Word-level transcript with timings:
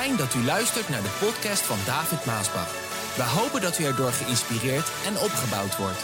Fijn 0.00 0.16
dat 0.16 0.34
u 0.34 0.44
luistert 0.44 0.88
naar 0.88 1.02
de 1.02 1.16
podcast 1.20 1.62
van 1.62 1.76
David 1.86 2.24
Maasbach. 2.24 2.72
We 3.16 3.22
hopen 3.22 3.60
dat 3.60 3.78
u 3.78 3.84
erdoor 3.84 4.10
geïnspireerd 4.10 4.88
en 5.06 5.12
opgebouwd 5.12 5.76
wordt. 5.76 6.00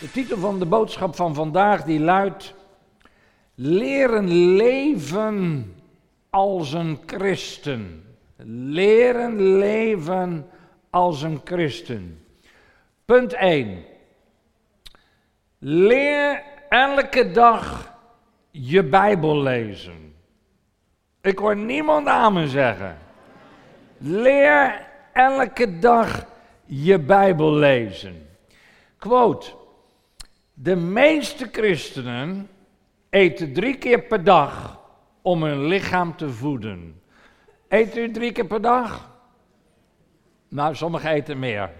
De 0.00 0.10
titel 0.12 0.38
van 0.38 0.58
de 0.58 0.66
boodschap 0.66 1.16
van 1.16 1.34
vandaag 1.34 1.84
die 1.84 2.00
luidt 2.00 2.54
Leren 3.54 4.56
leven 4.56 5.74
als 6.30 6.72
een 6.72 6.98
christen. 7.06 8.04
Leren 8.76 9.58
leven 9.58 10.46
als 10.90 11.22
een 11.22 11.40
christen. 11.44 12.26
Punt 13.04 13.32
1. 13.32 13.84
Leer 15.58 16.54
elke 16.76 17.30
dag 17.30 17.94
je 18.50 18.84
Bijbel 18.84 19.42
lezen. 19.42 20.14
Ik 21.20 21.38
hoor 21.38 21.56
niemand 21.56 22.06
amen 22.06 22.48
zeggen. 22.48 22.98
Leer 23.98 24.86
elke 25.12 25.78
dag 25.78 26.26
je 26.64 26.98
Bijbel 26.98 27.54
lezen. 27.54 28.28
Quote. 28.98 29.52
De 30.54 30.76
meeste 30.76 31.48
christenen 31.52 32.48
eten 33.10 33.52
drie 33.52 33.76
keer 33.78 34.02
per 34.02 34.24
dag 34.24 34.80
om 35.22 35.42
hun 35.42 35.66
lichaam 35.66 36.16
te 36.16 36.30
voeden. 36.30 37.00
Eet 37.68 37.96
u 37.96 38.10
drie 38.10 38.32
keer 38.32 38.46
per 38.46 38.60
dag? 38.60 39.10
Nou, 40.48 40.74
sommigen 40.74 41.10
eten 41.10 41.38
meer. 41.38 41.70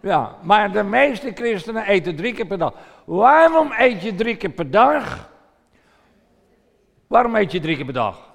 Ja, 0.00 0.36
maar 0.42 0.72
de 0.72 0.82
meeste 0.82 1.32
christenen 1.34 1.86
eten 1.86 2.16
drie 2.16 2.34
keer 2.34 2.46
per 2.46 2.58
dag. 2.58 2.74
Waarom 3.12 3.72
eet 3.78 4.02
je 4.02 4.14
drie 4.14 4.36
keer 4.36 4.50
per 4.50 4.70
dag? 4.70 5.30
Waarom 7.06 7.36
eet 7.36 7.52
je 7.52 7.60
drie 7.60 7.76
keer 7.76 7.84
per 7.84 7.94
dag? 7.94 8.32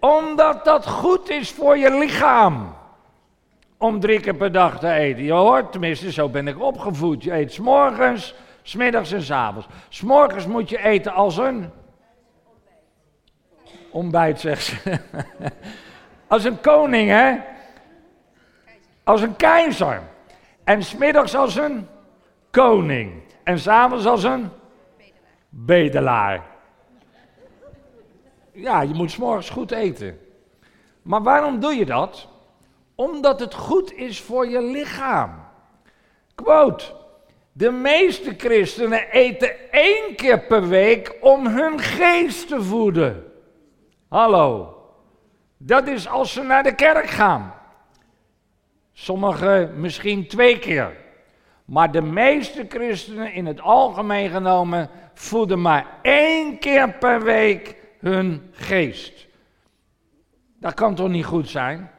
Omdat 0.00 0.64
dat 0.64 0.86
goed 0.86 1.30
is 1.30 1.50
voor 1.50 1.78
je 1.78 1.98
lichaam. 1.98 2.74
Om 3.76 4.00
drie 4.00 4.20
keer 4.20 4.34
per 4.34 4.52
dag 4.52 4.78
te 4.78 4.92
eten. 4.92 5.22
Je 5.22 5.32
hoort, 5.32 5.72
tenminste, 5.72 6.12
zo 6.12 6.28
ben 6.28 6.48
ik 6.48 6.60
opgevoed. 6.60 7.22
Je 7.22 7.32
eet 7.32 7.52
s'morgens, 7.52 8.34
smiddags 8.62 9.12
en 9.12 9.22
s'avonds. 9.22 9.66
S'morgens 9.88 10.46
moet 10.46 10.68
je 10.68 10.82
eten 10.82 11.12
als 11.12 11.36
een. 11.36 11.70
Ontbijt, 13.90 14.40
zegt 14.40 14.64
ze. 14.64 15.00
als 16.26 16.44
een 16.44 16.60
koning, 16.60 17.10
hè? 17.10 17.36
Als 19.04 19.22
een 19.22 19.36
keizer. 19.36 20.02
En 20.64 20.82
smiddags 20.82 21.34
als 21.34 21.56
een 21.56 21.88
koning. 22.52 23.22
En 23.42 23.58
s'avonds 23.58 24.06
als 24.06 24.24
een 24.24 24.50
bedelaar. 25.48 26.46
Ja, 28.52 28.80
je 28.80 28.94
moet 28.94 29.10
s'morgens 29.10 29.50
goed 29.50 29.70
eten. 29.70 30.18
Maar 31.02 31.22
waarom 31.22 31.60
doe 31.60 31.74
je 31.74 31.84
dat? 31.84 32.28
Omdat 32.94 33.40
het 33.40 33.54
goed 33.54 33.92
is 33.92 34.20
voor 34.20 34.48
je 34.48 34.62
lichaam. 34.62 35.30
Quote. 36.34 36.84
De 37.52 37.70
meeste 37.70 38.34
christenen 38.36 39.10
eten 39.10 39.70
één 39.70 40.14
keer 40.16 40.40
per 40.40 40.68
week 40.68 41.16
om 41.20 41.46
hun 41.46 41.78
geest 41.78 42.48
te 42.48 42.62
voeden. 42.62 43.32
Hallo. 44.08 44.76
Dat 45.56 45.88
is 45.88 46.08
als 46.08 46.32
ze 46.32 46.42
naar 46.42 46.62
de 46.62 46.74
kerk 46.74 47.06
gaan. 47.06 47.54
Sommigen 48.92 49.80
misschien 49.80 50.26
twee 50.26 50.58
keer. 50.58 51.01
Maar 51.64 51.92
de 51.92 52.02
meeste 52.02 52.66
christenen 52.68 53.32
in 53.32 53.46
het 53.46 53.60
algemeen 53.60 54.30
genomen 54.30 54.88
voeden 55.14 55.60
maar 55.60 55.86
één 56.02 56.58
keer 56.58 56.92
per 56.92 57.22
week 57.22 57.76
hun 57.98 58.50
geest. 58.52 59.26
Dat 60.60 60.74
kan 60.74 60.94
toch 60.94 61.08
niet 61.08 61.24
goed 61.24 61.48
zijn? 61.48 61.90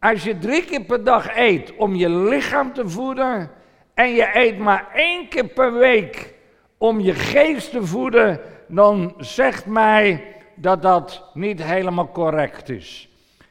Als 0.00 0.24
je 0.24 0.38
drie 0.38 0.64
keer 0.64 0.84
per 0.84 1.04
dag 1.04 1.36
eet 1.36 1.76
om 1.76 1.94
je 1.94 2.10
lichaam 2.10 2.72
te 2.72 2.88
voeden 2.88 3.50
en 3.94 4.10
je 4.10 4.30
eet 4.32 4.58
maar 4.58 4.88
één 4.94 5.28
keer 5.28 5.46
per 5.46 5.72
week 5.72 6.34
om 6.78 7.00
je 7.00 7.14
geest 7.14 7.70
te 7.70 7.86
voeden, 7.86 8.40
dan 8.68 9.14
zegt 9.18 9.66
mij 9.66 10.24
dat 10.54 10.82
dat 10.82 11.30
niet 11.34 11.62
helemaal 11.62 12.10
correct 12.10 12.68
is. 12.68 13.08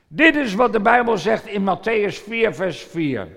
Dit 0.07 0.35
is 0.35 0.53
wat 0.53 0.73
de 0.73 0.79
Bijbel 0.79 1.17
zegt 1.17 1.47
in 1.47 1.61
Matthäus 1.61 2.23
4, 2.23 2.53
vers 2.53 2.83
4. 2.83 3.27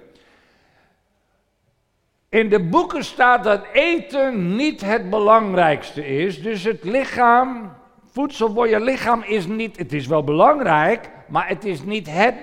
In 2.34 2.48
de 2.48 2.60
boeken 2.60 3.04
staat 3.04 3.44
dat 3.44 3.64
eten 3.72 4.56
niet 4.56 4.80
het 4.80 5.10
belangrijkste 5.10 6.06
is. 6.06 6.42
Dus 6.42 6.64
het 6.64 6.84
lichaam, 6.84 7.72
voedsel 8.12 8.52
voor 8.52 8.68
je 8.68 8.80
lichaam 8.80 9.22
is 9.26 9.46
niet, 9.46 9.76
het 9.76 9.92
is 9.92 10.06
wel 10.06 10.24
belangrijk, 10.24 11.10
maar 11.28 11.48
het 11.48 11.64
is 11.64 11.82
niet 11.82 12.06
het, 12.10 12.34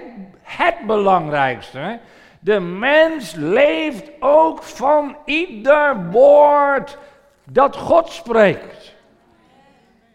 het 0.42 0.76
belangrijkste. 0.88 2.00
De 2.40 2.60
mens 2.60 3.34
leeft 3.34 4.12
ook 4.20 4.64
van 4.64 5.16
ieder 5.26 6.10
woord 6.12 6.98
dat 7.44 7.76
God 7.76 8.10
spreekt. 8.10 8.96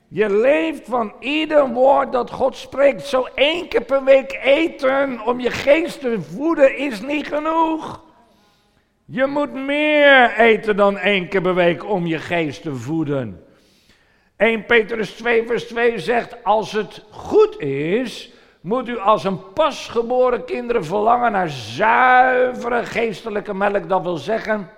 Je 0.09 0.31
leeft 0.31 0.89
van 0.89 1.13
ieder 1.21 1.69
woord 1.69 2.13
dat 2.13 2.31
God 2.31 2.57
spreekt. 2.57 3.07
Zo 3.07 3.27
één 3.35 3.69
keer 3.69 3.85
per 3.85 4.05
week 4.05 4.39
eten 4.43 5.21
om 5.25 5.41
je 5.41 5.51
geest 5.51 6.01
te 6.01 6.23
voeden 6.23 6.77
is 6.77 7.01
niet 7.01 7.27
genoeg. 7.27 8.05
Je 9.09 9.27
moet 9.27 9.53
meer 9.53 10.33
eten 10.37 10.77
dan 10.77 10.99
één 10.99 11.29
keer 11.29 11.41
per 11.41 11.55
week 11.55 11.85
om 11.85 12.07
je 12.07 12.19
geest 12.19 12.63
te 12.63 12.75
voeden. 12.75 13.45
1 14.37 14.65
Petrus 14.65 15.11
2 15.11 15.47
vers 15.47 15.65
2 15.65 15.99
zegt, 15.99 16.45
als 16.45 16.73
het 16.73 17.05
goed 17.11 17.61
is, 17.61 18.33
moet 18.61 18.89
u 18.89 18.99
als 18.99 19.25
een 19.25 19.53
pasgeboren 19.53 20.45
kinderen 20.45 20.85
verlangen 20.85 21.33
naar 21.33 21.49
zuivere 21.49 22.85
geestelijke 22.85 23.55
melk. 23.55 23.89
Dat 23.89 24.03
wil 24.03 24.17
zeggen, 24.17 24.71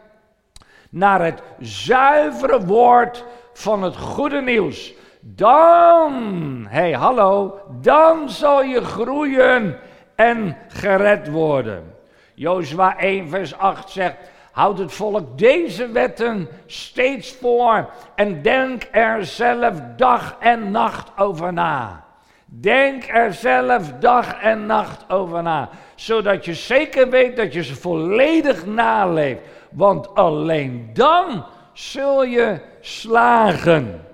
naar 0.90 1.24
het 1.24 1.42
zuivere 1.58 2.64
woord 2.64 3.24
van 3.52 3.82
het 3.82 3.96
goede 3.96 4.40
nieuws. 4.40 4.94
Dan, 5.20 6.66
hey 6.68 6.92
hallo, 6.92 7.60
dan 7.80 8.30
zal 8.30 8.62
je 8.62 8.84
groeien 8.84 9.78
en 10.14 10.56
gered 10.68 11.28
worden. 11.28 11.97
Jozua 12.38 12.98
1 12.98 13.28
vers 13.28 13.58
8 13.58 13.90
zegt, 13.90 14.16
houd 14.52 14.78
het 14.78 14.92
volk 14.92 15.38
deze 15.38 15.88
wetten 15.88 16.48
steeds 16.66 17.32
voor 17.40 17.90
en 18.14 18.42
denk 18.42 18.88
er 18.90 19.24
zelf 19.24 19.80
dag 19.96 20.36
en 20.40 20.70
nacht 20.70 21.10
over 21.16 21.52
na. 21.52 22.04
Denk 22.44 23.08
er 23.08 23.32
zelf 23.32 23.92
dag 23.92 24.40
en 24.40 24.66
nacht 24.66 25.10
over 25.10 25.42
na, 25.42 25.68
zodat 25.94 26.44
je 26.44 26.54
zeker 26.54 27.10
weet 27.10 27.36
dat 27.36 27.52
je 27.52 27.62
ze 27.62 27.74
volledig 27.74 28.66
naleeft. 28.66 29.40
Want 29.70 30.14
alleen 30.14 30.90
dan 30.92 31.44
zul 31.72 32.24
je 32.24 32.60
slagen. 32.80 34.06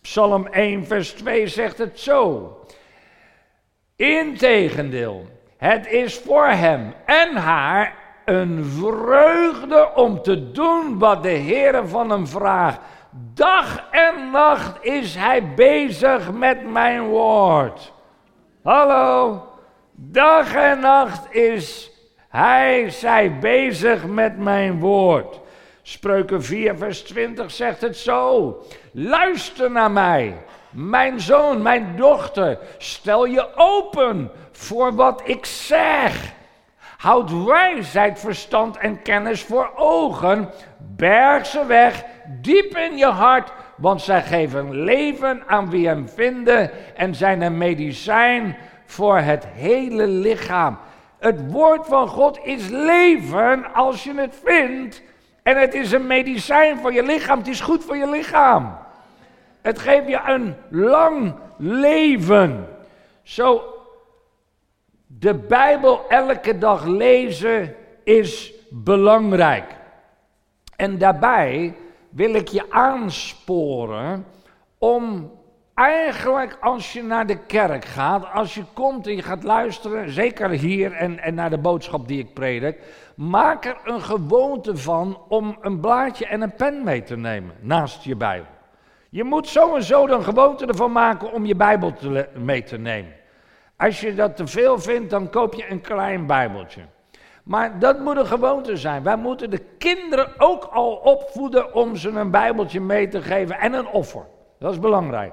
Psalm 0.00 0.46
1, 0.46 0.86
vers 0.86 1.10
2 1.12 1.46
zegt 1.46 1.78
het 1.78 2.00
zo. 2.00 2.52
Integendeel, 3.96 5.26
het 5.58 5.86
is 5.86 6.18
voor 6.18 6.46
hem 6.46 6.94
en 7.04 7.36
haar 7.36 7.94
een 8.24 8.64
vreugde 8.64 9.90
om 9.94 10.22
te 10.22 10.52
doen 10.52 10.98
wat 10.98 11.22
de 11.22 11.28
Heer 11.28 11.88
van 11.88 12.10
hem 12.10 12.26
vraagt. 12.26 12.80
Dag 13.34 13.84
en 13.90 14.30
nacht 14.30 14.84
is 14.84 15.14
hij 15.14 15.54
bezig 15.54 16.32
met 16.32 16.70
mijn 16.70 17.02
woord. 17.02 17.92
Hallo, 18.62 19.42
dag 19.94 20.54
en 20.54 20.80
nacht 20.80 21.34
is 21.34 21.90
hij, 22.28 22.90
zij 22.90 23.38
bezig 23.38 24.06
met 24.06 24.38
mijn 24.38 24.80
woord. 24.80 25.40
Spreuken 25.82 26.42
4, 26.42 26.76
vers 26.76 27.02
20 27.02 27.50
zegt 27.50 27.80
het 27.80 27.96
zo. 27.96 28.56
Luister 28.92 29.70
naar 29.70 29.90
mij, 29.90 30.36
mijn 30.70 31.20
zoon, 31.20 31.62
mijn 31.62 31.96
dochter. 31.96 32.58
Stel 32.78 33.24
je 33.24 33.48
open 33.56 34.30
voor 34.58 34.94
wat 34.94 35.22
ik 35.24 35.46
zeg. 35.46 36.32
Houd 36.96 37.44
wijsheid, 37.44 38.18
verstand 38.18 38.76
en 38.76 39.02
kennis 39.02 39.42
voor 39.42 39.70
ogen. 39.76 40.50
Berg 40.96 41.46
ze 41.46 41.66
weg, 41.66 42.04
diep 42.40 42.76
in 42.76 42.96
je 42.96 43.06
hart, 43.06 43.52
want 43.76 44.02
zij 44.02 44.22
geven 44.22 44.84
leven 44.84 45.42
aan 45.46 45.70
wie 45.70 45.86
hem 45.86 46.08
vinden 46.08 46.70
en 46.96 47.14
zijn 47.14 47.42
een 47.42 47.58
medicijn 47.58 48.56
voor 48.86 49.18
het 49.18 49.46
hele 49.46 50.06
lichaam. 50.06 50.78
Het 51.18 51.52
woord 51.52 51.86
van 51.86 52.08
God 52.08 52.38
is 52.42 52.68
leven 52.68 53.74
als 53.74 54.04
je 54.04 54.14
het 54.14 54.40
vindt. 54.44 55.02
En 55.42 55.56
het 55.56 55.74
is 55.74 55.92
een 55.92 56.06
medicijn 56.06 56.78
voor 56.78 56.92
je 56.92 57.02
lichaam. 57.02 57.38
Het 57.38 57.48
is 57.48 57.60
goed 57.60 57.84
voor 57.84 57.96
je 57.96 58.10
lichaam. 58.10 58.78
Het 59.62 59.78
geeft 59.78 60.08
je 60.08 60.20
een 60.26 60.54
lang 60.68 61.34
leven. 61.56 62.68
Zo, 63.22 63.77
de 65.18 65.34
Bijbel 65.34 66.08
elke 66.08 66.58
dag 66.58 66.84
lezen 66.84 67.74
is 68.04 68.52
belangrijk. 68.70 69.76
En 70.76 70.98
daarbij 70.98 71.74
wil 72.08 72.34
ik 72.34 72.48
je 72.48 72.70
aansporen 72.70 74.24
om 74.78 75.30
eigenlijk 75.74 76.58
als 76.60 76.92
je 76.92 77.02
naar 77.02 77.26
de 77.26 77.38
kerk 77.38 77.84
gaat, 77.84 78.32
als 78.32 78.54
je 78.54 78.64
komt 78.72 79.06
en 79.06 79.16
je 79.16 79.22
gaat 79.22 79.42
luisteren, 79.42 80.10
zeker 80.10 80.50
hier 80.50 80.92
en, 80.92 81.18
en 81.18 81.34
naar 81.34 81.50
de 81.50 81.58
boodschap 81.58 82.08
die 82.08 82.18
ik 82.18 82.34
predik, 82.34 82.78
maak 83.16 83.64
er 83.64 83.80
een 83.84 84.02
gewoonte 84.02 84.76
van 84.76 85.22
om 85.28 85.58
een 85.60 85.80
blaadje 85.80 86.26
en 86.26 86.40
een 86.40 86.54
pen 86.54 86.84
mee 86.84 87.02
te 87.02 87.16
nemen 87.16 87.54
naast 87.60 88.04
je 88.04 88.16
Bijbel. 88.16 88.50
Je 89.10 89.24
moet 89.24 89.46
sowieso 89.46 90.06
een 90.06 90.24
gewoonte 90.24 90.66
ervan 90.66 90.92
maken 90.92 91.32
om 91.32 91.46
je 91.46 91.56
Bijbel 91.56 91.94
mee 92.34 92.62
te 92.62 92.78
nemen. 92.78 93.17
Als 93.78 94.00
je 94.00 94.14
dat 94.14 94.36
te 94.36 94.46
veel 94.46 94.78
vindt, 94.78 95.10
dan 95.10 95.30
koop 95.30 95.54
je 95.54 95.70
een 95.70 95.80
klein 95.80 96.26
Bijbeltje. 96.26 96.82
Maar 97.44 97.78
dat 97.78 98.00
moet 98.00 98.16
een 98.16 98.26
gewoonte 98.26 98.76
zijn. 98.76 99.02
Wij 99.02 99.16
moeten 99.16 99.50
de 99.50 99.64
kinderen 99.78 100.28
ook 100.38 100.64
al 100.64 100.90
opvoeden 100.90 101.74
om 101.74 101.96
ze 101.96 102.08
een 102.08 102.30
Bijbeltje 102.30 102.80
mee 102.80 103.08
te 103.08 103.22
geven 103.22 103.58
en 103.58 103.72
een 103.72 103.86
offer. 103.86 104.26
Dat 104.58 104.72
is 104.72 104.78
belangrijk. 104.78 105.32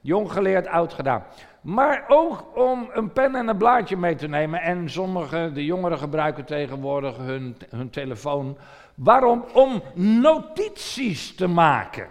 Jong 0.00 0.32
geleerd, 0.32 0.66
oud 0.66 0.92
gedaan. 0.92 1.24
Maar 1.60 2.04
ook 2.08 2.56
om 2.56 2.90
een 2.92 3.12
pen 3.12 3.34
en 3.34 3.48
een 3.48 3.56
blaadje 3.56 3.96
mee 3.96 4.14
te 4.14 4.28
nemen. 4.28 4.60
En 4.60 4.90
sommige, 4.90 5.50
de 5.54 5.64
jongeren 5.64 5.98
gebruiken 5.98 6.44
tegenwoordig 6.44 7.16
hun, 7.16 7.56
hun 7.70 7.90
telefoon. 7.90 8.56
Waarom? 8.94 9.44
Om 9.52 9.82
notities 9.94 11.34
te 11.34 11.46
maken. 11.46 12.06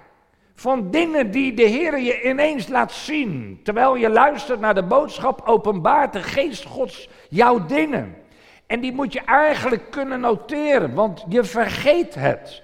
Van 0.61 0.91
dingen 0.91 1.31
die 1.31 1.53
de 1.53 1.63
Heer 1.63 1.99
je 1.99 2.21
ineens 2.21 2.67
laat 2.67 2.91
zien. 2.91 3.59
Terwijl 3.63 3.95
je 3.95 4.09
luistert 4.09 4.59
naar 4.59 4.73
de 4.73 4.83
boodschap, 4.83 5.41
openbaart 5.45 6.13
de 6.13 6.23
geest 6.23 6.65
Gods 6.65 7.09
jouw 7.29 7.65
dingen. 7.65 8.15
En 8.67 8.79
die 8.79 8.93
moet 8.93 9.13
je 9.13 9.21
eigenlijk 9.21 9.91
kunnen 9.91 10.19
noteren, 10.19 10.93
want 10.93 11.25
je 11.27 11.43
vergeet 11.43 12.15
het. 12.15 12.63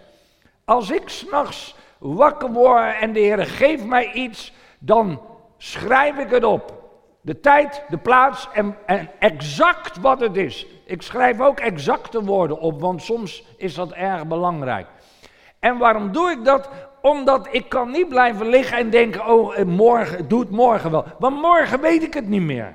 Als 0.65 0.89
ik 0.89 1.09
s'nachts 1.09 1.75
wakker 1.97 2.51
word 2.51 2.95
en 2.99 3.13
de 3.13 3.19
Heer 3.19 3.45
geeft 3.45 3.85
mij 3.85 4.11
iets, 4.11 4.53
dan 4.79 5.21
schrijf 5.57 6.17
ik 6.17 6.29
het 6.29 6.43
op. 6.43 6.73
De 7.21 7.39
tijd, 7.39 7.83
de 7.89 7.97
plaats 7.97 8.49
en, 8.53 8.77
en 8.85 9.09
exact 9.19 9.99
wat 9.99 10.19
het 10.19 10.37
is. 10.37 10.67
Ik 10.85 11.01
schrijf 11.01 11.39
ook 11.39 11.59
exacte 11.59 12.23
woorden 12.23 12.59
op, 12.59 12.81
want 12.81 13.01
soms 13.01 13.43
is 13.57 13.73
dat 13.73 13.91
erg 13.91 14.27
belangrijk. 14.27 14.87
En 15.59 15.77
waarom 15.77 16.11
doe 16.11 16.31
ik 16.31 16.45
dat? 16.45 16.69
Omdat 17.01 17.47
ik 17.51 17.69
kan 17.69 17.91
niet 17.91 18.07
blijven 18.07 18.47
liggen 18.47 18.77
en 18.77 18.89
denken, 18.89 19.27
oh, 19.27 19.57
eh, 19.57 19.65
morgen, 19.65 20.27
doe 20.27 20.39
het 20.39 20.49
morgen 20.49 20.91
wel. 20.91 21.05
Want 21.19 21.41
morgen 21.41 21.81
weet 21.81 22.03
ik 22.03 22.13
het 22.13 22.27
niet 22.27 22.41
meer. 22.41 22.73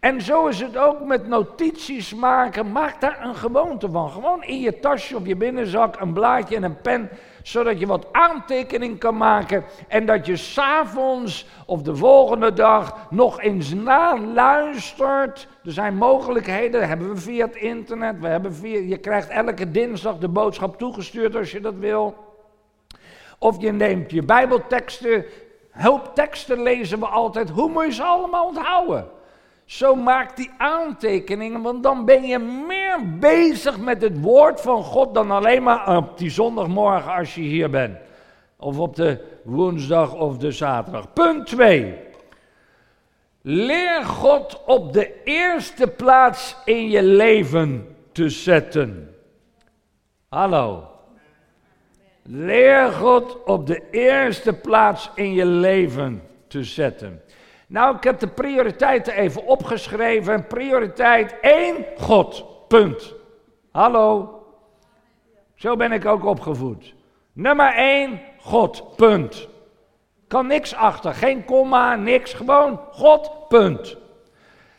En 0.00 0.22
zo 0.22 0.46
is 0.46 0.60
het 0.60 0.76
ook 0.76 1.04
met 1.04 1.28
notities 1.28 2.14
maken. 2.14 2.72
Maak 2.72 3.00
daar 3.00 3.24
een 3.24 3.34
gewoonte 3.34 3.90
van. 3.90 4.10
Gewoon 4.10 4.44
in 4.44 4.60
je 4.60 4.78
tasje 4.78 5.16
of 5.16 5.26
je 5.26 5.36
binnenzak 5.36 6.00
een 6.00 6.12
blaadje 6.12 6.56
en 6.56 6.62
een 6.62 6.80
pen. 6.80 7.08
Zodat 7.42 7.80
je 7.80 7.86
wat 7.86 8.06
aantekening 8.12 8.98
kan 8.98 9.16
maken. 9.16 9.64
En 9.88 10.06
dat 10.06 10.26
je 10.26 10.36
s'avonds 10.36 11.46
of 11.66 11.82
de 11.82 11.96
volgende 11.96 12.52
dag 12.52 13.06
nog 13.10 13.40
eens 13.40 13.74
naluistert. 13.74 15.48
Er 15.64 15.72
zijn 15.72 15.96
mogelijkheden. 15.96 16.80
Dat 16.80 16.88
hebben 16.88 17.14
we 17.14 17.20
via 17.20 17.46
het 17.46 17.56
internet. 17.56 18.20
We 18.20 18.28
hebben 18.28 18.54
via, 18.54 18.78
je 18.78 18.98
krijgt 18.98 19.28
elke 19.28 19.70
dinsdag 19.70 20.18
de 20.18 20.28
boodschap 20.28 20.78
toegestuurd 20.78 21.36
als 21.36 21.50
je 21.50 21.60
dat 21.60 21.74
wil. 21.74 22.27
Of 23.38 23.60
je 23.60 23.72
neemt 23.72 24.10
je 24.10 24.22
Bijbelteksten. 24.22 25.24
Hulpteksten 25.70 26.62
lezen 26.62 26.98
we 26.98 27.06
altijd. 27.06 27.50
Hoe 27.50 27.68
moet 27.68 27.84
je 27.84 27.92
ze 27.92 28.02
allemaal 28.02 28.46
onthouden? 28.46 29.08
Zo 29.64 29.94
maak 29.94 30.36
die 30.36 30.50
aantekeningen, 30.58 31.62
want 31.62 31.82
dan 31.82 32.04
ben 32.04 32.22
je 32.26 32.38
meer 32.38 33.18
bezig 33.18 33.78
met 33.78 34.02
het 34.02 34.20
woord 34.20 34.60
van 34.60 34.82
God 34.82 35.14
dan 35.14 35.30
alleen 35.30 35.62
maar 35.62 35.96
op 35.96 36.18
die 36.18 36.30
zondagmorgen 36.30 37.12
als 37.12 37.34
je 37.34 37.40
hier 37.40 37.70
bent. 37.70 37.96
Of 38.56 38.78
op 38.78 38.96
de 38.96 39.24
woensdag 39.44 40.14
of 40.14 40.38
de 40.38 40.52
zaterdag. 40.52 41.12
Punt 41.12 41.46
2. 41.46 41.98
Leer 43.42 44.04
God 44.04 44.64
op 44.66 44.92
de 44.92 45.22
eerste 45.24 45.86
plaats 45.86 46.56
in 46.64 46.90
je 46.90 47.02
leven 47.02 47.96
te 48.12 48.28
zetten. 48.28 49.14
Hallo. 50.28 50.97
Leer 52.30 52.92
God 52.92 53.44
op 53.44 53.66
de 53.66 53.82
eerste 53.90 54.52
plaats 54.52 55.10
in 55.14 55.32
je 55.32 55.46
leven 55.46 56.22
te 56.48 56.64
zetten. 56.64 57.22
Nou, 57.66 57.96
ik 57.96 58.04
heb 58.04 58.18
de 58.18 58.28
prioriteiten 58.28 59.12
even 59.12 59.46
opgeschreven. 59.46 60.46
Prioriteit 60.46 61.40
1, 61.40 61.84
God. 61.96 62.44
Punt. 62.68 63.14
Hallo. 63.70 64.38
Zo 65.54 65.76
ben 65.76 65.92
ik 65.92 66.06
ook 66.06 66.24
opgevoed. 66.24 66.94
Nummer 67.32 67.74
1, 67.74 68.20
God. 68.40 68.96
Punt. 68.96 69.48
Kan 70.26 70.46
niks 70.46 70.74
achter. 70.74 71.14
Geen 71.14 71.44
komma, 71.44 71.96
niks. 71.96 72.32
Gewoon 72.32 72.80
God. 72.90 73.48
Punt. 73.48 73.96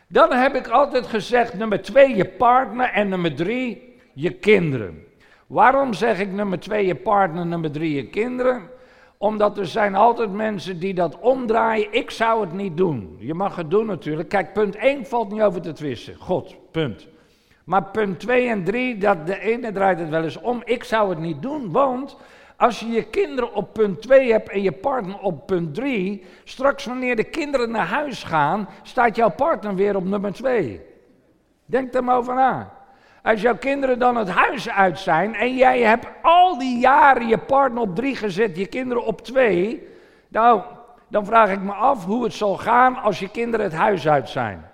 Dan 0.08 0.34
heb 0.34 0.56
ik 0.56 0.68
altijd 0.68 1.08
gezegd: 1.08 1.54
nummer 1.54 1.82
2, 1.82 2.16
je 2.16 2.26
partner. 2.26 2.90
En 2.90 3.10
nummer 3.10 3.36
3, 3.36 3.98
je 4.14 4.32
kinderen. 4.32 5.08
Waarom 5.50 5.94
zeg 5.94 6.20
ik 6.20 6.32
nummer 6.32 6.60
2, 6.60 6.86
je 6.86 6.96
partner. 6.96 7.46
Nummer 7.46 7.72
3, 7.72 7.96
je 7.96 8.08
kinderen? 8.08 8.70
Omdat 9.18 9.58
er 9.58 9.66
zijn 9.66 9.96
altijd 9.96 10.32
mensen 10.32 10.80
die 10.80 10.94
dat 10.94 11.20
omdraaien. 11.20 11.88
Ik 11.94 12.12
zou 12.12 12.42
het 12.42 12.54
niet 12.54 12.78
doen. 12.78 13.16
Je 13.20 13.34
mag 13.34 13.56
het 13.56 13.70
doen 13.70 13.86
natuurlijk. 13.86 14.30
Kijk, 14.30 14.54
punt 14.54 14.76
1 14.76 15.06
valt 15.06 15.32
niet 15.32 15.42
over 15.42 15.62
te 15.62 15.72
twisten. 15.72 16.16
God, 16.16 16.56
punt. 16.72 17.08
Maar 17.64 17.84
punt 17.84 18.20
2 18.20 18.50
en 18.50 18.64
3, 18.64 18.98
dat 18.98 19.28
de 19.28 19.40
ene 19.40 19.72
draait 19.72 20.00
het 20.00 20.10
wel 20.10 20.24
eens 20.24 20.40
om. 20.40 20.62
Ik 20.66 20.84
zou 20.84 21.10
het 21.10 21.20
niet 21.20 21.42
doen, 21.42 21.72
want 21.72 22.18
als 22.58 22.80
je 22.80 22.88
je 22.88 23.04
kinderen 23.04 23.54
op 23.54 23.74
punt 23.74 24.02
2 24.02 24.32
hebt 24.32 24.50
en 24.50 24.62
je 24.62 24.72
partner 24.72 25.20
op 25.20 25.48
punt 25.48 25.76
3, 25.76 26.24
straks 26.44 26.86
wanneer 26.86 27.16
de 27.16 27.24
kinderen 27.24 27.72
naar 27.72 27.88
huis 27.88 28.24
gaan, 28.24 28.70
staat 28.84 29.16
jouw 29.16 29.32
partner 29.32 29.76
weer 29.76 29.96
op 29.96 30.06
nummer 30.06 30.34
2. 30.34 30.82
Denk 31.66 31.94
er 31.94 32.04
maar 32.04 32.18
over 32.18 32.36
na. 32.36 32.79
Als 33.24 33.42
jouw 33.42 33.58
kinderen 33.58 34.00
dan 34.00 34.16
het 34.16 34.30
huis 34.30 34.70
uit 34.70 35.00
zijn 35.00 35.36
en 35.36 35.56
jij 35.56 35.82
hebt 35.82 36.08
al 36.22 36.58
die 36.58 36.80
jaren 36.80 37.28
je 37.28 37.38
partner 37.38 37.82
op 37.82 37.96
drie 37.96 38.16
gezet, 38.16 38.58
je 38.58 38.66
kinderen 38.66 39.06
op 39.06 39.22
twee. 39.22 39.88
Nou, 40.28 40.62
dan 41.08 41.26
vraag 41.26 41.52
ik 41.52 41.62
me 41.62 41.72
af 41.72 42.06
hoe 42.06 42.24
het 42.24 42.34
zal 42.34 42.58
gaan 42.58 42.96
als 42.96 43.20
je 43.20 43.30
kinderen 43.30 43.66
het 43.66 43.76
huis 43.76 44.08
uit 44.08 44.30
zijn. 44.30 44.70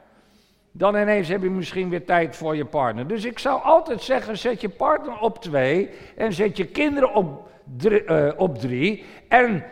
Dan 0.72 0.96
ineens 0.96 1.28
heb 1.28 1.42
je 1.42 1.50
misschien 1.50 1.90
weer 1.90 2.06
tijd 2.06 2.36
voor 2.36 2.56
je 2.56 2.66
partner. 2.66 3.08
Dus 3.08 3.26
ik 3.26 3.40
zou 3.40 3.64
altijd 3.64 4.02
zeggen, 4.02 4.38
zet 4.38 4.62
je 4.62 4.70
partner 4.70 5.20
op 5.20 5.42
twee 5.42 5.90
en 6.18 6.34
zet 6.34 6.58
je 6.58 6.66
kinderen 6.66 7.14
op 7.14 7.48
drie, 7.78 8.04
uh, 8.06 8.32
op 8.38 8.58
drie 8.58 9.04
en 9.28 9.64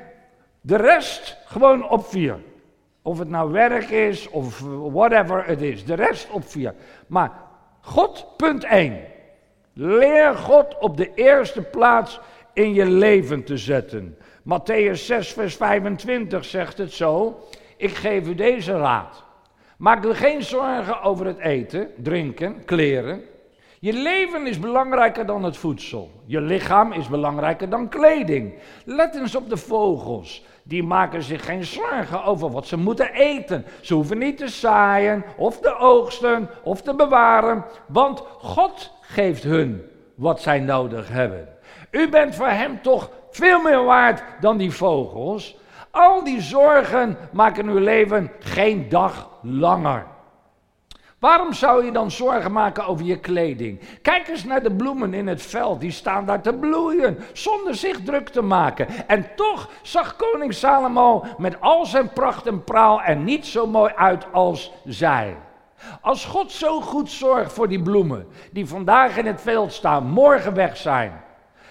de 0.62 0.78
rest 0.78 1.38
gewoon 1.46 1.90
op 1.90 2.06
vier. 2.06 2.40
Of 3.02 3.20
het 3.20 3.30
nou 3.30 3.52
werk 3.52 3.90
is 3.90 4.30
of 4.30 4.60
whatever 4.92 5.46
het 5.46 5.62
is, 5.62 5.86
de 5.86 5.94
rest 5.94 6.30
op 6.30 6.48
vier. 6.48 6.74
Maar 7.08 7.32
God, 7.86 8.26
punt 8.38 8.64
1. 8.64 9.00
Leer 9.74 10.36
God 10.36 10.78
op 10.80 10.98
de 10.98 11.12
eerste 11.16 11.62
plaats 11.62 12.20
in 12.54 12.74
je 12.74 12.86
leven 12.86 13.44
te 13.44 13.58
zetten. 13.58 14.18
Matthäus 14.44 15.06
6, 15.06 15.34
vers 15.34 15.56
25 15.56 16.46
zegt 16.46 16.78
het 16.78 16.94
zo. 16.94 17.40
Ik 17.78 17.96
geef 17.96 18.28
u 18.28 18.36
deze 18.36 18.78
raad. 18.78 19.24
Maak 19.78 20.06
er 20.06 20.16
geen 20.16 20.44
zorgen 20.44 21.02
over 21.02 21.26
het 21.26 21.40
eten, 21.40 21.90
drinken, 21.98 22.66
kleren. 22.66 23.22
Je 23.80 23.94
leven 23.94 24.48
is 24.48 24.60
belangrijker 24.60 25.26
dan 25.26 25.44
het 25.44 25.58
voedsel. 25.58 26.12
Je 26.26 26.42
lichaam 26.42 26.92
is 26.92 27.08
belangrijker 27.08 27.70
dan 27.70 27.90
kleding. 27.90 28.54
Let 28.86 29.16
eens 29.16 29.36
op 29.36 29.50
de 29.50 29.58
vogels 29.58 30.46
die 30.64 30.84
maken 30.84 31.24
zich 31.24 31.46
geen 31.46 31.64
zorgen 31.64 32.24
over 32.24 32.52
wat 32.52 32.68
ze 32.68 32.78
moeten 32.78 33.14
eten. 33.14 33.66
Ze 33.82 33.94
hoeven 33.94 34.18
niet 34.18 34.38
te 34.38 34.48
zaaien, 34.48 35.24
of 35.38 35.60
te 35.60 35.78
oogsten, 35.78 36.50
of 36.64 36.82
te 36.82 36.96
bewaren, 36.96 37.66
want 37.88 38.24
God 38.38 38.92
geeft 39.02 39.44
hun 39.44 39.84
wat 40.16 40.42
zij 40.42 40.60
nodig 40.60 41.10
hebben. 41.10 41.48
U 41.92 42.10
bent 42.10 42.36
voor 42.36 42.48
hem 42.48 42.82
toch 42.82 43.10
veel 43.32 43.62
meer 43.62 43.84
waard 43.84 44.24
dan 44.40 44.58
die 44.58 44.72
vogels. 44.72 45.58
Al 45.92 46.24
die 46.24 46.42
zorgen 46.42 47.18
maken 47.32 47.68
uw 47.68 47.78
leven 47.78 48.32
geen 48.40 48.90
dag 48.90 49.30
langer. 49.42 50.06
Waarom 51.24 51.54
zou 51.54 51.86
je 51.86 51.92
dan 51.92 52.12
zorgen 52.12 52.52
maken 52.52 52.86
over 52.86 53.06
je 53.06 53.20
kleding? 53.20 53.80
Kijk 54.02 54.28
eens 54.28 54.44
naar 54.44 54.64
de 54.64 54.72
bloemen 54.72 55.14
in 55.14 55.28
het 55.28 55.42
veld, 55.42 55.80
die 55.80 55.92
staan 55.92 56.26
daar 56.26 56.42
te 56.42 56.54
bloeien, 56.54 57.18
zonder 57.34 57.76
zich 57.76 58.04
druk 58.04 58.30
te 58.30 58.42
maken. 58.42 58.88
En 59.08 59.36
toch 59.36 59.70
zag 59.82 60.16
koning 60.16 60.54
Salomo 60.54 61.26
met 61.38 61.62
al 61.62 61.86
zijn 61.86 62.10
pracht 62.10 62.46
en 62.48 62.64
praal 62.64 63.02
er 63.02 63.16
niet 63.16 63.46
zo 63.46 63.68
mooi 63.68 63.94
uit 63.96 64.26
als 64.32 64.72
zij. 64.86 65.38
Als 66.02 66.26
God 66.26 66.52
zo 66.52 66.82
goed 66.82 67.10
zorgt 67.10 67.54
voor 67.54 67.68
die 67.68 67.82
bloemen, 67.82 68.28
die 68.52 68.68
vandaag 68.68 69.18
in 69.18 69.26
het 69.26 69.42
veld 69.42 69.74
staan, 69.74 70.08
morgen 70.08 70.54
weg 70.54 70.78
zijn, 70.78 71.22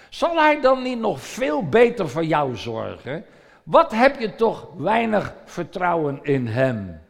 zal 0.08 0.36
Hij 0.36 0.60
dan 0.60 0.82
niet 0.82 0.98
nog 0.98 1.20
veel 1.20 1.68
beter 1.68 2.08
voor 2.08 2.24
jou 2.24 2.56
zorgen? 2.56 3.24
Wat 3.62 3.92
heb 3.92 4.20
je 4.20 4.34
toch 4.34 4.68
weinig 4.76 5.34
vertrouwen 5.44 6.18
in 6.22 6.46
Hem? 6.46 7.00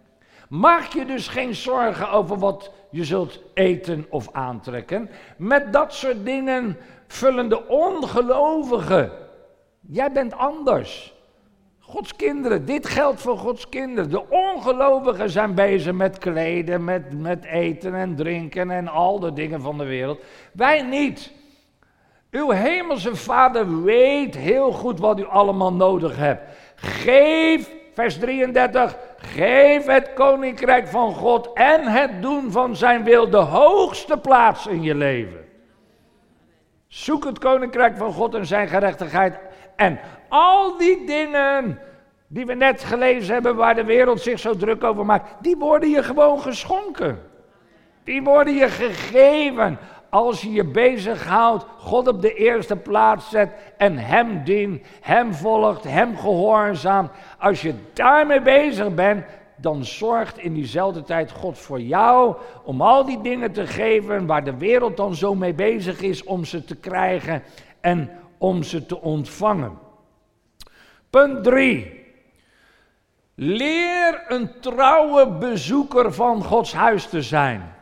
Maak 0.53 0.93
je 0.93 1.05
dus 1.05 1.29
geen 1.29 1.55
zorgen 1.55 2.11
over 2.11 2.39
wat 2.39 2.71
je 2.91 3.05
zult 3.05 3.41
eten 3.55 4.07
of 4.11 4.29
aantrekken. 4.33 5.11
Met 5.37 5.73
dat 5.73 5.95
soort 5.95 6.25
dingen 6.25 6.77
vullen 7.07 7.49
de 7.49 7.69
ongelovigen 7.69 9.13
Jij 9.89 10.13
bent 10.13 10.35
anders. 10.35 11.15
Gods 11.79 12.17
kinderen, 12.17 12.65
dit 12.65 12.87
geldt 12.87 13.21
voor 13.21 13.39
Gods 13.39 13.69
kinderen. 13.69 14.11
De 14.11 14.29
ongelovigen 14.29 15.31
zijn 15.31 15.55
bezig 15.55 15.93
met 15.93 16.19
kleden, 16.19 16.85
met, 16.85 17.21
met 17.21 17.45
eten 17.45 17.95
en 17.95 18.17
drinken 18.17 18.71
en 18.71 18.89
al 18.89 19.21
de 19.21 19.33
dingen 19.33 19.61
van 19.61 19.79
de 19.79 19.85
wereld. 19.85 20.21
Wij 20.53 20.83
niet. 20.83 21.33
Uw 22.31 22.51
hemelse 22.51 23.17
vader 23.17 23.83
weet 23.83 24.37
heel 24.37 24.73
goed 24.73 25.01
wat 25.01 25.19
u 25.19 25.25
allemaal 25.27 25.73
nodig 25.73 26.17
hebt. 26.17 26.57
Geef, 26.75 27.71
vers 27.95 28.19
33, 28.19 28.97
geef 29.17 29.87
het 29.87 30.13
koninkrijk 30.15 30.89
van 30.89 31.15
God 31.15 31.51
en 31.55 31.83
het 31.83 32.23
doen 32.23 32.53
van 32.53 32.77
zijn 32.77 33.05
wil 33.05 33.31
de 33.31 33.37
hoogste 33.37 34.19
plaats 34.19 34.67
in 34.67 34.83
je 34.83 34.95
leven. 34.95 35.49
Zoek 36.89 37.25
het 37.25 37.39
koninkrijk 37.39 37.97
van 37.97 38.13
God 38.13 38.35
en 38.35 38.47
zijn 38.47 38.69
gerechtigheid. 38.69 39.39
En 39.77 39.99
al 40.29 40.77
die 40.77 41.07
dingen 41.07 41.79
die 42.27 42.47
we 42.47 42.55
net 42.55 42.85
gelezen 42.85 43.35
hebben, 43.35 43.57
waar 43.57 43.75
de 43.75 43.85
wereld 43.85 44.21
zich 44.21 44.39
zo 44.39 44.57
druk 44.57 44.85
over 44.85 45.05
maakt, 45.05 45.35
die 45.41 45.57
worden 45.57 45.91
je 45.91 46.03
gewoon 46.03 46.41
geschonken. 46.41 47.31
Die 48.05 48.23
worden 48.23 48.55
je 48.55 48.69
gegeven 48.69 49.79
als 50.12 50.42
je 50.42 50.52
je 50.52 50.64
bezighoudt, 50.64 51.64
God 51.78 52.09
op 52.09 52.23
de 52.23 52.35
eerste 52.35 52.76
plaats 52.76 53.31
zet 53.31 53.52
en 53.76 53.99
Hem 53.99 54.45
dient, 54.45 54.87
Hem 55.00 55.35
volgt, 55.35 55.85
Hem 55.85 56.16
gehoorzaamt. 56.16 57.11
Als 57.38 57.62
je 57.62 57.75
daarmee 57.92 58.42
bezig 58.42 58.95
bent, 58.95 59.25
dan 59.57 59.85
zorgt 59.85 60.38
in 60.38 60.54
diezelfde 60.54 61.02
tijd 61.02 61.31
God 61.31 61.59
voor 61.59 61.81
jou 61.81 62.37
om 62.64 62.81
al 62.81 63.04
die 63.04 63.21
dingen 63.21 63.52
te 63.52 63.66
geven 63.66 64.26
waar 64.26 64.45
de 64.45 64.57
wereld 64.57 64.97
dan 64.97 65.14
zo 65.14 65.35
mee 65.35 65.54
bezig 65.54 66.00
is 66.00 66.25
om 66.25 66.45
ze 66.45 66.64
te 66.64 66.76
krijgen 66.76 67.42
en 67.81 68.11
om 68.38 68.62
ze 68.62 68.87
te 68.87 69.00
ontvangen. 69.00 69.78
Punt 71.11 71.45
3. 71.45 72.04
Leer 73.35 74.25
een 74.28 74.50
trouwe 74.61 75.28
bezoeker 75.28 76.12
van 76.12 76.45
Gods 76.45 76.73
huis 76.73 77.07
te 77.07 77.23
zijn. 77.23 77.81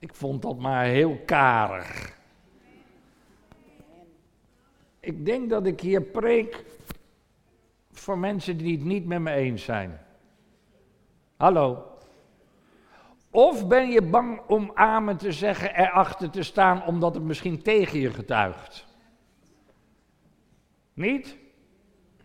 Ik 0.00 0.14
vond 0.14 0.42
dat 0.42 0.58
maar 0.58 0.84
heel 0.84 1.20
karig. 1.26 2.18
Ik 5.00 5.26
denk 5.26 5.50
dat 5.50 5.66
ik 5.66 5.80
hier 5.80 6.02
preek 6.02 6.64
voor 7.92 8.18
mensen 8.18 8.56
die 8.56 8.76
het 8.76 8.84
niet 8.84 9.06
met 9.06 9.20
me 9.20 9.32
eens 9.32 9.64
zijn. 9.64 10.00
Hallo. 11.36 11.84
Of 13.30 13.68
ben 13.68 13.90
je 13.90 14.02
bang 14.02 14.40
om 14.46 14.70
amen 14.74 15.16
te 15.16 15.32
zeggen, 15.32 15.74
erachter 15.74 16.30
te 16.30 16.42
staan, 16.42 16.86
omdat 16.86 17.14
het 17.14 17.24
misschien 17.24 17.62
tegen 17.62 17.98
je 17.98 18.10
getuigt? 18.10 18.86
Niet? 20.92 21.36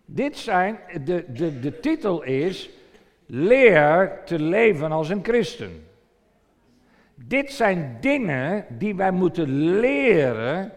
Dit 0.05 0.38
zijn, 0.38 0.79
de, 1.03 1.25
de, 1.32 1.60
de 1.60 1.79
titel 1.79 2.24
is, 2.24 2.70
leer 3.25 4.22
te 4.25 4.39
leven 4.39 4.91
als 4.91 5.10
een 5.10 5.24
christen. 5.24 5.85
Dit 7.15 7.51
zijn 7.51 7.98
dingen 8.01 8.65
die 8.69 8.95
wij 8.95 9.12
moeten 9.12 9.79
leren 9.79 10.72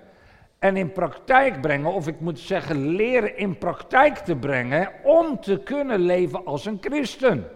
en 0.58 0.76
in 0.76 0.92
praktijk 0.92 1.60
brengen, 1.60 1.92
of 1.92 2.06
ik 2.06 2.20
moet 2.20 2.38
zeggen 2.38 2.88
leren 2.88 3.36
in 3.36 3.58
praktijk 3.58 4.16
te 4.16 4.36
brengen, 4.36 4.90
om 5.02 5.40
te 5.40 5.58
kunnen 5.58 6.00
leven 6.00 6.44
als 6.44 6.66
een 6.66 6.78
christen. 6.80 7.48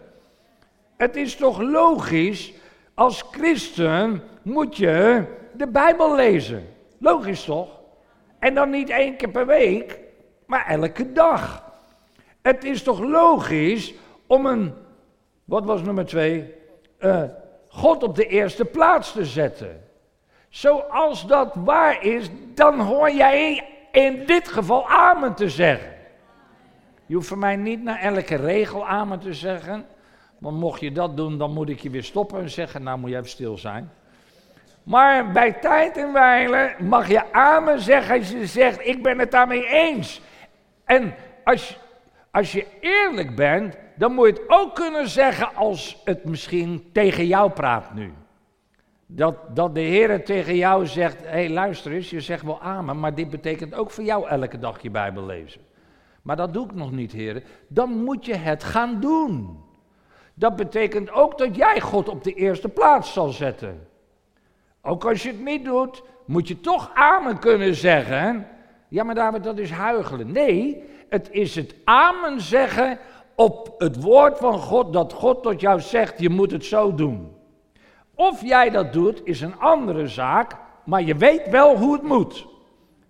Het 0.97 1.17
is 1.17 1.37
toch 1.37 1.61
logisch, 1.61 2.53
als 2.95 3.25
christen 3.31 4.23
moet 4.43 4.77
je 4.77 5.25
de 5.53 5.67
Bijbel 5.67 6.15
lezen. 6.15 6.67
Logisch 6.99 7.45
toch? 7.45 7.81
En 8.39 8.55
dan 8.55 8.71
niet 8.71 8.91
één 8.91 9.17
keer 9.17 9.31
per 9.31 9.47
week, 9.47 9.99
maar 10.47 10.67
elke 10.67 11.12
dag. 11.12 11.73
Het 12.43 12.65
is 12.65 12.83
toch 12.83 13.01
logisch 13.01 13.95
om 14.27 14.47
een, 14.47 14.73
wat 15.45 15.65
was 15.65 15.83
nummer 15.83 16.07
twee? 16.07 16.55
Uh, 17.01 17.23
God 17.73 18.02
op 18.02 18.17
de 18.17 18.26
eerste 18.26 18.64
plaats 18.64 19.12
te 19.12 19.25
zetten. 19.25 19.83
Zoals 20.49 21.26
dat 21.26 21.55
waar 21.55 22.05
is, 22.05 22.29
dan 22.55 22.81
hoor 22.81 23.11
jij 23.11 23.69
in 23.93 24.26
dit 24.26 24.49
geval 24.49 24.88
amen 24.88 25.35
te 25.35 25.49
zeggen. 25.49 25.93
Je 27.07 27.14
hoeft 27.14 27.29
voor 27.29 27.38
mij 27.38 27.57
niet 27.57 27.83
naar 27.83 28.00
elke 28.00 28.35
regel 28.35 28.87
amen 28.87 29.19
te 29.19 29.35
zeggen. 29.35 29.87
Want 30.38 30.59
mocht 30.59 30.81
je 30.81 30.93
dat 30.93 31.17
doen, 31.17 31.38
dan 31.38 31.52
moet 31.52 31.69
ik 31.69 31.81
je 31.81 31.91
weer 31.91 32.05
stoppen 32.05 32.41
en 32.41 32.50
zeggen, 32.50 32.83
nou 32.83 32.99
moet 32.99 33.11
je 33.11 33.17
even 33.17 33.29
stil 33.29 33.59
zijn. 33.59 33.91
Maar 34.83 35.33
bij 35.33 35.52
tijd 35.52 35.97
en 35.97 36.12
wijle 36.12 36.75
mag 36.79 37.09
je 37.09 37.33
amen 37.33 37.81
zeggen 37.81 38.19
als 38.19 38.31
je 38.31 38.47
zegt, 38.47 38.87
ik 38.87 39.02
ben 39.02 39.19
het 39.19 39.31
daarmee 39.31 39.67
eens. 39.67 40.21
En 40.85 41.14
als, 41.45 41.79
als 42.33 42.53
je 42.53 42.67
eerlijk 42.81 43.37
bent, 43.37 43.77
dan 43.97 44.12
moet 44.12 44.27
je 44.27 44.33
het 44.33 44.43
ook 44.47 44.75
kunnen 44.75 45.09
zeggen 45.09 45.55
als 45.55 46.01
het 46.05 46.25
misschien 46.25 46.85
tegen 46.93 47.27
jou 47.27 47.51
praat 47.51 47.95
nu. 47.95 48.12
Dat, 49.07 49.57
dat 49.57 49.75
de 49.75 49.81
Heer 49.81 50.25
tegen 50.25 50.57
jou 50.57 50.87
zegt, 50.87 51.21
hé 51.21 51.29
hey, 51.29 51.51
luister 51.51 51.93
eens, 51.93 52.11
je 52.11 52.21
zegt 52.21 52.43
wel 52.43 52.61
amen, 52.61 53.01
maar 53.01 53.15
dit 53.15 53.31
betekent 53.31 53.75
ook 53.75 53.91
voor 53.91 54.05
jou 54.05 54.29
elke 54.29 54.59
dag 54.59 54.83
je 54.83 54.91
Bijbel 54.91 55.27
lezen. 55.27 55.61
Maar 56.23 56.37
dat 56.37 56.53
doe 56.53 56.65
ik 56.65 56.75
nog 56.75 56.93
niet, 56.93 57.12
Heer. 57.12 57.43
Dan 57.69 58.05
moet 58.05 58.27
je 58.27 58.35
het 58.35 58.65
gaan 58.65 59.01
doen. 59.01 59.61
Dat 60.35 60.57
betekent 60.57 61.11
ook 61.11 61.39
dat 61.39 61.57
jij 61.57 61.81
God 61.81 62.09
op 62.09 62.25
de 62.25 62.35
eerste 62.35 62.69
plaats 62.69 63.12
zal 63.12 63.29
zetten. 63.29 63.87
Ook 64.81 65.05
als 65.05 65.23
je 65.23 65.29
het 65.29 65.45
niet 65.45 65.65
doet, 65.65 66.03
moet 66.27 66.49
je 66.49 66.61
toch 66.61 66.91
amen 66.95 67.39
kunnen 67.39 67.75
zeggen. 67.75 68.47
Ja, 68.89 69.05
maar 69.05 69.15
David, 69.15 69.45
dat 69.45 69.59
is 69.59 69.71
huigelen. 69.71 70.33
Nee, 70.33 70.85
het 71.12 71.28
is 71.31 71.54
het 71.54 71.75
amen 71.85 72.40
zeggen 72.40 72.99
op 73.35 73.75
het 73.78 74.02
woord 74.02 74.38
van 74.38 74.59
God, 74.59 74.92
dat 74.92 75.12
God 75.12 75.42
tot 75.42 75.61
jou 75.61 75.81
zegt, 75.81 76.21
je 76.21 76.28
moet 76.28 76.50
het 76.50 76.64
zo 76.64 76.95
doen. 76.95 77.33
Of 78.14 78.42
jij 78.42 78.71
dat 78.71 78.92
doet, 78.92 79.21
is 79.25 79.40
een 79.40 79.59
andere 79.59 80.09
zaak, 80.09 80.57
maar 80.85 81.02
je 81.02 81.14
weet 81.14 81.49
wel 81.49 81.76
hoe 81.76 81.92
het 81.92 82.02
moet. 82.02 82.47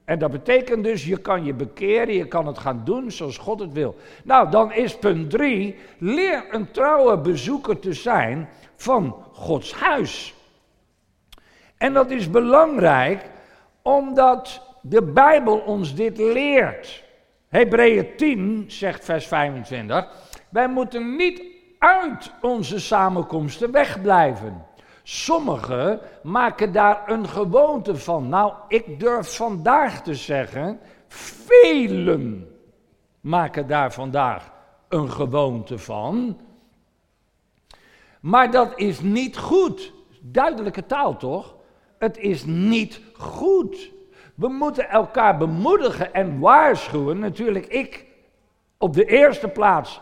En 0.04 0.18
dat 0.18 0.30
betekent 0.30 0.85
dus, 0.85 1.04
je 1.04 1.16
kan 1.16 1.44
je 1.44 1.54
bekeren, 1.54 2.14
je 2.14 2.28
kan 2.28 2.47
het 2.47 2.59
gaan 2.59 2.82
doen 2.85 3.11
zoals 3.11 3.38
God 3.38 3.61
het 3.61 3.73
wil. 3.73 3.97
Nou, 4.25 4.50
dan 4.50 4.73
is 4.73 4.99
punt 4.99 5.30
3, 5.30 5.76
leer 5.99 6.44
een 6.50 6.71
trouwe 6.71 7.18
bezoeker 7.18 7.78
te 7.78 7.92
zijn 7.92 8.49
van 8.76 9.16
Gods 9.32 9.75
huis. 9.75 10.35
En 11.76 11.92
dat 11.92 12.11
is 12.11 12.30
belangrijk, 12.30 13.30
omdat 13.82 14.62
de 14.80 15.02
Bijbel 15.02 15.59
ons 15.59 15.94
dit 15.94 16.18
leert. 16.18 17.11
Hebreeën 17.52 18.16
10 18.16 18.64
zegt 18.66 19.04
vers 19.04 19.26
25, 19.26 20.09
wij 20.49 20.68
moeten 20.68 21.16
niet 21.16 21.42
uit 21.78 22.32
onze 22.40 22.80
samenkomsten 22.80 23.71
wegblijven. 23.71 24.66
Sommigen 25.02 26.00
maken 26.23 26.73
daar 26.73 27.11
een 27.11 27.28
gewoonte 27.28 27.97
van. 27.97 28.28
Nou, 28.28 28.52
ik 28.68 29.00
durf 29.00 29.37
vandaag 29.37 30.02
te 30.02 30.14
zeggen, 30.14 30.80
velen 31.09 32.49
maken 33.21 33.66
daar 33.66 33.92
vandaag 33.92 34.52
een 34.88 35.11
gewoonte 35.11 35.78
van. 35.78 36.40
Maar 38.21 38.50
dat 38.50 38.73
is 38.78 39.00
niet 39.00 39.38
goed. 39.38 39.92
Duidelijke 40.21 40.87
taal 40.87 41.16
toch? 41.16 41.56
Het 41.99 42.18
is 42.18 42.44
niet 42.44 43.00
goed. 43.12 43.90
We 44.35 44.49
moeten 44.49 44.89
elkaar 44.91 45.37
bemoedigen 45.37 46.15
en 46.15 46.39
waarschuwen. 46.39 47.19
Natuurlijk, 47.19 47.67
ik 47.67 48.07
op 48.79 48.95
de 48.95 49.05
eerste 49.05 49.49
plaats 49.49 50.01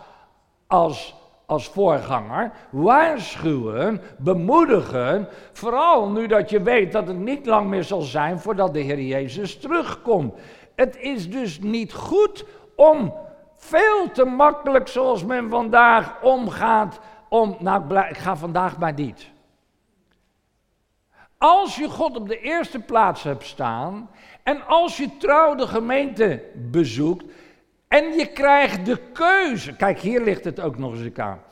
als, 0.67 1.15
als 1.47 1.69
voorganger. 1.69 2.53
Waarschuwen, 2.71 4.01
bemoedigen. 4.19 5.29
Vooral 5.53 6.09
nu 6.09 6.27
dat 6.27 6.51
je 6.51 6.63
weet 6.63 6.93
dat 6.93 7.07
het 7.07 7.19
niet 7.19 7.47
lang 7.47 7.69
meer 7.69 7.85
zal 7.85 8.01
zijn 8.01 8.39
voordat 8.39 8.75
de 8.75 8.81
Heer 8.81 9.01
Jezus 9.01 9.59
terugkomt. 9.59 10.35
Het 10.75 10.97
is 10.97 11.31
dus 11.31 11.61
niet 11.61 11.93
goed 11.93 12.45
om 12.77 13.15
veel 13.57 14.11
te 14.13 14.25
makkelijk, 14.25 14.89
zoals 14.89 15.25
men 15.25 15.49
vandaag 15.49 16.23
omgaat, 16.23 17.01
om. 17.29 17.57
Nou, 17.59 17.99
ik 18.09 18.19
ga 18.19 18.37
vandaag 18.37 18.79
maar 18.79 18.93
niet. 18.93 19.31
Als 21.43 21.77
je 21.77 21.89
God 21.89 22.17
op 22.17 22.29
de 22.29 22.41
eerste 22.41 22.79
plaats 22.79 23.23
hebt 23.23 23.45
staan 23.45 24.11
en 24.43 24.67
als 24.67 24.97
je 24.97 25.17
trouw 25.17 25.55
de 25.55 25.67
gemeente 25.67 26.43
bezoekt 26.55 27.25
en 27.89 28.13
je 28.13 28.27
krijgt 28.27 28.87
de 28.87 28.99
keuze, 29.13 29.77
kijk 29.77 29.99
hier 29.99 30.23
ligt 30.23 30.45
het 30.45 30.61
ook 30.61 30.79
nog 30.79 30.93
eens 30.93 31.19
aan. 31.19 31.43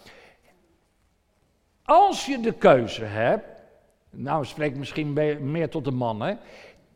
Als 1.85 2.27
je 2.27 2.41
de 2.41 2.53
keuze 2.53 3.05
hebt, 3.05 3.63
nou 4.11 4.45
spreek 4.45 4.77
misschien 4.77 5.13
meer 5.51 5.69
tot 5.69 5.85
de 5.85 5.91
mannen, 5.91 6.39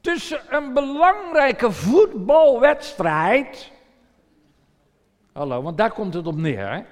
tussen 0.01 0.41
een 0.49 0.73
belangrijke 0.73 1.73
voetbalwedstrijd, 1.73 3.73
hallo, 5.33 5.63
want 5.63 5.79
daar 5.79 5.93
komt 5.93 6.15
het 6.15 6.27
op 6.27 6.37
neer, 6.37 6.73
hè, 6.73 6.83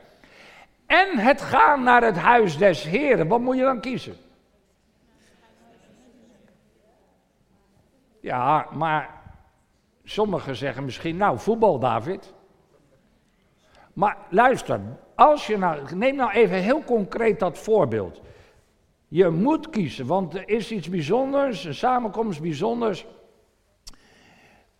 en 0.86 1.18
het 1.18 1.40
gaan 1.40 1.82
naar 1.82 2.02
het 2.02 2.16
huis 2.16 2.58
des 2.58 2.82
Heren, 2.82 3.28
wat 3.28 3.40
moet 3.40 3.56
je 3.56 3.62
dan 3.62 3.80
kiezen? 3.80 4.28
Ja, 8.20 8.66
maar 8.72 9.10
sommigen 10.04 10.56
zeggen 10.56 10.84
misschien, 10.84 11.16
nou, 11.16 11.38
voetbal, 11.38 11.78
David. 11.78 12.34
Maar 13.92 14.16
luister, 14.30 14.80
als 15.14 15.46
je 15.46 15.58
nou, 15.58 15.94
neem 15.94 16.16
nou 16.16 16.30
even 16.30 16.56
heel 16.56 16.84
concreet 16.84 17.38
dat 17.38 17.58
voorbeeld. 17.58 18.20
Je 19.08 19.28
moet 19.28 19.70
kiezen, 19.70 20.06
want 20.06 20.34
er 20.34 20.48
is 20.48 20.70
iets 20.70 20.88
bijzonders, 20.88 21.64
een 21.64 21.74
samenkomst 21.74 22.40
bijzonders. 22.40 23.06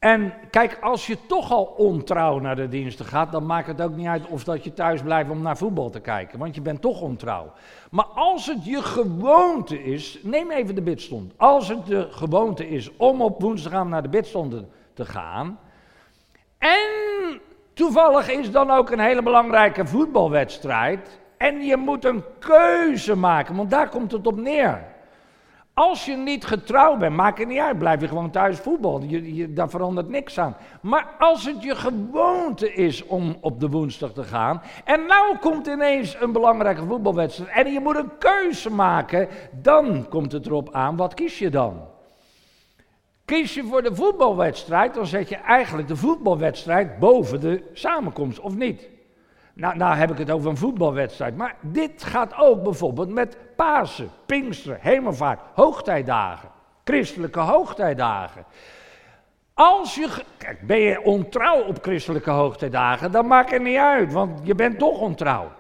En 0.00 0.32
kijk, 0.50 0.78
als 0.80 1.06
je 1.06 1.16
toch 1.26 1.50
al 1.52 1.64
ontrouw 1.64 2.38
naar 2.38 2.56
de 2.56 2.68
diensten 2.68 3.04
gaat, 3.04 3.32
dan 3.32 3.46
maakt 3.46 3.66
het 3.66 3.80
ook 3.80 3.96
niet 3.96 4.06
uit 4.06 4.26
of 4.26 4.44
dat 4.44 4.64
je 4.64 4.72
thuis 4.72 5.02
blijft 5.02 5.30
om 5.30 5.42
naar 5.42 5.56
voetbal 5.56 5.90
te 5.90 6.00
kijken, 6.00 6.38
want 6.38 6.54
je 6.54 6.60
bent 6.60 6.80
toch 6.80 7.00
ontrouw. 7.00 7.52
Maar 7.90 8.04
als 8.04 8.46
het 8.46 8.64
je 8.64 8.82
gewoonte 8.82 9.82
is, 9.82 10.18
neem 10.22 10.50
even 10.50 10.74
de 10.74 10.82
bidstond. 10.82 11.32
Als 11.36 11.68
het 11.68 11.86
de 11.86 12.08
gewoonte 12.10 12.68
is 12.68 12.96
om 12.96 13.22
op 13.22 13.40
woensdag 13.40 13.84
naar 13.84 14.02
de 14.02 14.08
bidstonden 14.08 14.70
te 14.94 15.04
gaan, 15.04 15.58
en 16.58 17.40
toevallig 17.72 18.30
is 18.30 18.50
dan 18.50 18.70
ook 18.70 18.90
een 18.90 19.00
hele 19.00 19.22
belangrijke 19.22 19.86
voetbalwedstrijd, 19.86 21.20
en 21.36 21.60
je 21.60 21.76
moet 21.76 22.04
een 22.04 22.24
keuze 22.38 23.16
maken, 23.16 23.56
want 23.56 23.70
daar 23.70 23.88
komt 23.88 24.12
het 24.12 24.26
op 24.26 24.36
neer. 24.36 24.89
Als 25.74 26.04
je 26.04 26.16
niet 26.16 26.44
getrouwd 26.44 26.98
bent, 26.98 27.16
maakt 27.16 27.38
het 27.38 27.48
niet 27.48 27.58
uit, 27.58 27.78
blijf 27.78 28.00
je 28.00 28.08
gewoon 28.08 28.30
thuis 28.30 28.58
voetbal. 28.58 29.02
Je, 29.02 29.34
je, 29.34 29.52
daar 29.52 29.70
verandert 29.70 30.08
niks 30.08 30.38
aan. 30.38 30.56
Maar 30.82 31.14
als 31.18 31.44
het 31.44 31.62
je 31.62 31.74
gewoonte 31.74 32.72
is 32.72 33.06
om 33.06 33.36
op 33.40 33.60
de 33.60 33.68
woensdag 33.68 34.12
te 34.12 34.24
gaan, 34.24 34.62
en 34.84 35.06
nou 35.06 35.36
komt 35.38 35.66
ineens 35.66 36.16
een 36.20 36.32
belangrijke 36.32 36.86
voetbalwedstrijd 36.86 37.66
en 37.66 37.72
je 37.72 37.80
moet 37.80 37.96
een 37.96 38.18
keuze 38.18 38.70
maken, 38.70 39.28
dan 39.62 40.08
komt 40.08 40.32
het 40.32 40.46
erop 40.46 40.72
aan, 40.72 40.96
wat 40.96 41.14
kies 41.14 41.38
je 41.38 41.50
dan? 41.50 41.80
Kies 43.24 43.54
je 43.54 43.64
voor 43.64 43.82
de 43.82 43.94
voetbalwedstrijd, 43.94 44.94
dan 44.94 45.06
zet 45.06 45.28
je 45.28 45.36
eigenlijk 45.36 45.88
de 45.88 45.96
voetbalwedstrijd 45.96 46.98
boven 46.98 47.40
de 47.40 47.62
samenkomst, 47.72 48.40
of 48.40 48.56
niet? 48.56 48.88
Nou, 49.60 49.76
nou 49.76 49.94
heb 49.94 50.10
ik 50.10 50.18
het 50.18 50.30
over 50.30 50.50
een 50.50 50.56
voetbalwedstrijd. 50.56 51.36
Maar 51.36 51.56
dit 51.60 52.02
gaat 52.02 52.38
ook 52.38 52.62
bijvoorbeeld 52.62 53.08
met 53.08 53.36
Pasen, 53.56 54.10
Pinksteren, 54.26 54.78
Hemelvaart, 54.80 55.40
hoogtijdagen. 55.54 56.48
Christelijke 56.84 57.40
hoogtijdagen. 57.40 58.44
Als 59.54 59.94
je, 59.94 60.08
kijk, 60.38 60.66
ben 60.66 60.78
je 60.78 61.02
ontrouw 61.02 61.64
op 61.64 61.78
christelijke 61.82 62.30
hoogtijdagen, 62.30 63.12
dan 63.12 63.26
maakt 63.26 63.50
het 63.50 63.62
niet 63.62 63.76
uit, 63.76 64.12
want 64.12 64.40
je 64.42 64.54
bent 64.54 64.78
toch 64.78 65.00
ontrouw. 65.00 65.50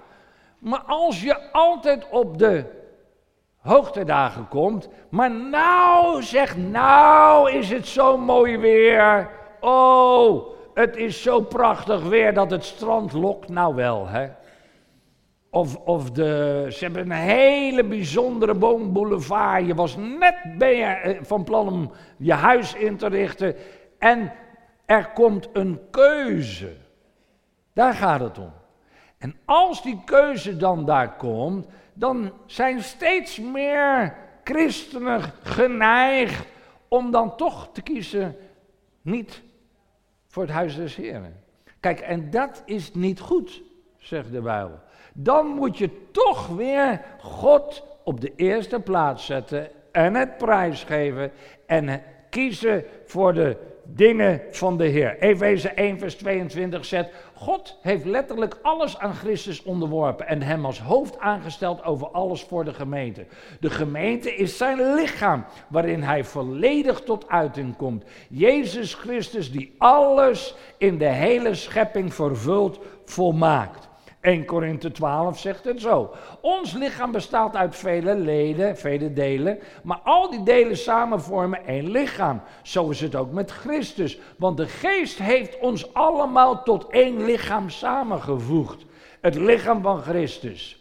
Maar 0.58 0.82
als 0.86 1.22
je 1.22 1.52
altijd 1.52 2.08
op 2.10 2.38
de 2.38 2.64
hoogtijdagen 3.56 4.48
komt, 4.48 4.88
maar 5.08 5.30
nou 5.30 6.22
zeg, 6.22 6.56
nou 6.56 7.50
is 7.50 7.70
het 7.70 7.86
zo 7.86 8.18
mooi 8.18 8.58
weer. 8.58 9.30
Oh, 9.60 10.59
het 10.74 10.96
is 10.96 11.22
zo 11.22 11.40
prachtig 11.40 12.02
weer 12.02 12.34
dat 12.34 12.50
het 12.50 12.64
strand 12.64 13.12
lokt 13.12 13.48
nou 13.48 13.74
wel, 13.74 14.08
hè. 14.08 14.28
Of, 15.50 15.76
of 15.76 16.10
de, 16.10 16.66
ze 16.70 16.84
hebben 16.84 17.02
een 17.02 17.16
hele 17.16 17.84
bijzondere 17.84 18.54
boomboulevard. 18.54 19.66
Je 19.66 19.74
was 19.74 19.96
net 19.96 20.58
ben 20.58 20.76
je 20.76 20.84
eh, 20.84 21.18
van 21.22 21.44
plan 21.44 21.68
om 21.68 21.92
je 22.16 22.32
huis 22.32 22.74
in 22.74 22.96
te 22.96 23.06
richten. 23.06 23.54
En 23.98 24.32
er 24.86 25.10
komt 25.14 25.48
een 25.52 25.80
keuze. 25.90 26.76
Daar 27.72 27.94
gaat 27.94 28.20
het 28.20 28.38
om. 28.38 28.52
En 29.18 29.36
als 29.44 29.82
die 29.82 30.02
keuze 30.04 30.56
dan 30.56 30.84
daar 30.84 31.16
komt, 31.16 31.66
dan 31.94 32.32
zijn 32.46 32.82
steeds 32.82 33.38
meer 33.38 34.16
christenen 34.44 35.22
geneigd 35.42 36.46
om 36.88 37.10
dan 37.10 37.36
toch 37.36 37.68
te 37.72 37.82
kiezen 37.82 38.36
niet 39.02 39.42
voor 40.30 40.42
het 40.42 40.52
huis 40.52 40.76
des 40.76 40.96
Heren. 40.96 41.42
Kijk, 41.80 42.00
en 42.00 42.30
dat 42.30 42.62
is 42.64 42.94
niet 42.94 43.20
goed, 43.20 43.62
zegt 43.96 44.32
de 44.32 44.40
Bijbel. 44.40 44.78
Dan 45.12 45.46
moet 45.46 45.78
je 45.78 46.10
toch 46.10 46.46
weer 46.46 47.04
God 47.18 47.86
op 48.04 48.20
de 48.20 48.32
eerste 48.36 48.80
plaats 48.80 49.26
zetten 49.26 49.68
en 49.92 50.14
het 50.14 50.38
prijsgeven 50.38 51.32
en 51.66 52.02
kiezen 52.30 52.84
voor 53.04 53.34
de 53.34 53.56
dingen 53.84 54.42
van 54.50 54.76
de 54.76 54.84
Heer. 54.84 55.18
Efeze 55.18 55.68
1, 55.68 55.98
vers 55.98 56.14
22 56.14 56.84
zegt: 56.84 57.10
God 57.34 57.78
heeft 57.82 58.04
letterlijk 58.04 58.58
alles 58.62 58.98
aan 58.98 59.14
Christus 59.14 59.62
onderworpen 59.62 60.26
en 60.26 60.42
hem 60.42 60.64
als 60.64 60.80
hoofd 60.80 61.18
aangesteld 61.18 61.84
over 61.84 62.08
alles 62.08 62.42
voor 62.42 62.64
de 62.64 62.74
gemeente. 62.74 63.26
De 63.60 63.70
gemeente 63.70 64.34
is 64.34 64.56
zijn 64.56 64.94
lichaam 64.94 65.44
waarin 65.68 66.02
hij 66.02 66.24
volledig 66.24 67.00
tot 67.00 67.28
uiting 67.28 67.76
komt. 67.76 68.04
Jezus 68.28 68.94
Christus 68.94 69.52
die 69.52 69.74
alles 69.78 70.54
in 70.78 70.98
de 70.98 71.08
hele 71.08 71.54
schepping 71.54 72.14
vervult, 72.14 72.80
volmaakt. 73.04 73.89
1 74.20 74.44
Korinthe 74.44 74.90
12 74.90 75.38
zegt 75.38 75.64
het 75.64 75.80
zo. 75.80 76.10
Ons 76.40 76.72
lichaam 76.72 77.12
bestaat 77.12 77.56
uit 77.56 77.76
vele 77.76 78.14
leden, 78.14 78.76
vele 78.76 79.12
delen, 79.12 79.58
maar 79.82 80.00
al 80.04 80.30
die 80.30 80.42
delen 80.42 80.76
samen 80.76 81.20
vormen 81.20 81.66
één 81.66 81.90
lichaam. 81.90 82.42
Zo 82.62 82.88
is 82.88 83.00
het 83.00 83.14
ook 83.14 83.32
met 83.32 83.50
Christus, 83.50 84.18
want 84.36 84.56
de 84.56 84.66
geest 84.66 85.18
heeft 85.18 85.58
ons 85.58 85.94
allemaal 85.94 86.62
tot 86.62 86.86
één 86.88 87.24
lichaam 87.24 87.68
samengevoegd. 87.68 88.84
Het 89.20 89.34
lichaam 89.34 89.82
van 89.82 90.00
Christus. 90.00 90.78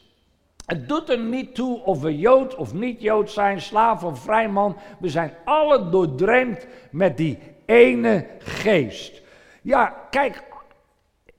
Het 0.65 0.87
doet 0.87 1.09
er 1.09 1.19
niet 1.19 1.55
toe 1.55 1.83
of 1.83 2.01
we 2.01 2.17
Jood 2.17 2.55
of 2.55 2.73
niet 2.73 3.01
Jood 3.01 3.31
zijn, 3.31 3.61
slaaf 3.61 4.03
of 4.03 4.19
vrijman. 4.19 4.77
We 4.99 5.09
zijn 5.09 5.33
alle 5.45 5.89
doordreemd 5.89 6.67
met 6.91 7.17
die 7.17 7.39
ene 7.65 8.27
geest. 8.39 9.21
Ja, 9.61 9.95
kijk, 10.09 10.43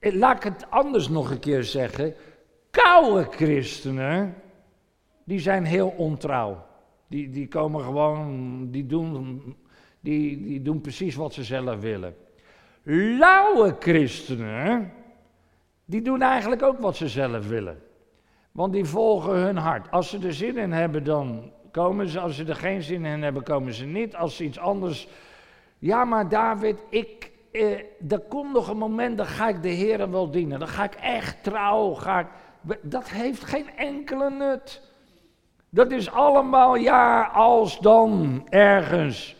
laat 0.00 0.36
ik 0.36 0.42
het 0.42 0.70
anders 0.70 1.08
nog 1.08 1.30
een 1.30 1.38
keer 1.38 1.64
zeggen. 1.64 2.14
Koude 2.70 3.24
christenen, 3.30 4.34
die 5.24 5.40
zijn 5.40 5.64
heel 5.64 5.94
ontrouw. 5.96 6.66
Die, 7.06 7.30
die 7.30 7.48
komen 7.48 7.84
gewoon, 7.84 8.70
die 8.70 8.86
doen, 8.86 9.42
die, 10.00 10.42
die 10.42 10.62
doen 10.62 10.80
precies 10.80 11.14
wat 11.14 11.32
ze 11.32 11.44
zelf 11.44 11.80
willen. 11.80 12.14
Lauwe 13.18 13.76
christenen, 13.78 14.92
die 15.84 16.02
doen 16.02 16.22
eigenlijk 16.22 16.62
ook 16.62 16.78
wat 16.78 16.96
ze 16.96 17.08
zelf 17.08 17.48
willen. 17.48 17.82
Want 18.52 18.72
die 18.72 18.84
volgen 18.84 19.34
hun 19.34 19.56
hart. 19.56 19.90
Als 19.90 20.10
ze 20.10 20.18
er 20.18 20.34
zin 20.34 20.56
in 20.56 20.72
hebben, 20.72 21.04
dan 21.04 21.52
komen 21.70 22.08
ze. 22.08 22.20
Als 22.20 22.36
ze 22.36 22.44
er 22.44 22.56
geen 22.56 22.82
zin 22.82 23.04
in 23.04 23.22
hebben, 23.22 23.42
komen 23.42 23.74
ze 23.74 23.84
niet. 23.84 24.16
Als 24.16 24.36
ze 24.36 24.44
iets 24.44 24.58
anders. 24.58 25.08
Ja, 25.78 26.04
maar 26.04 26.28
David, 26.28 26.76
ik, 26.88 27.29
eh, 27.52 27.78
er 28.08 28.20
komt 28.28 28.52
nog 28.52 28.68
een 28.68 28.76
moment, 28.76 29.16
dan 29.16 29.26
ga 29.26 29.48
ik 29.48 29.62
de 29.62 29.68
Heer 29.68 30.10
wel 30.10 30.30
dienen. 30.30 30.58
Dan 30.58 30.68
ga 30.68 30.84
ik 30.84 30.94
echt 30.94 31.42
trouw. 31.42 31.94
Ga 31.94 32.18
ik, 32.18 32.26
dat 32.82 33.08
heeft 33.08 33.44
geen 33.44 33.76
enkele 33.76 34.30
nut. 34.30 34.82
Dat 35.68 35.90
is 35.90 36.10
allemaal 36.10 36.74
ja, 36.74 37.22
als 37.22 37.78
dan, 37.78 38.42
ergens. 38.48 39.36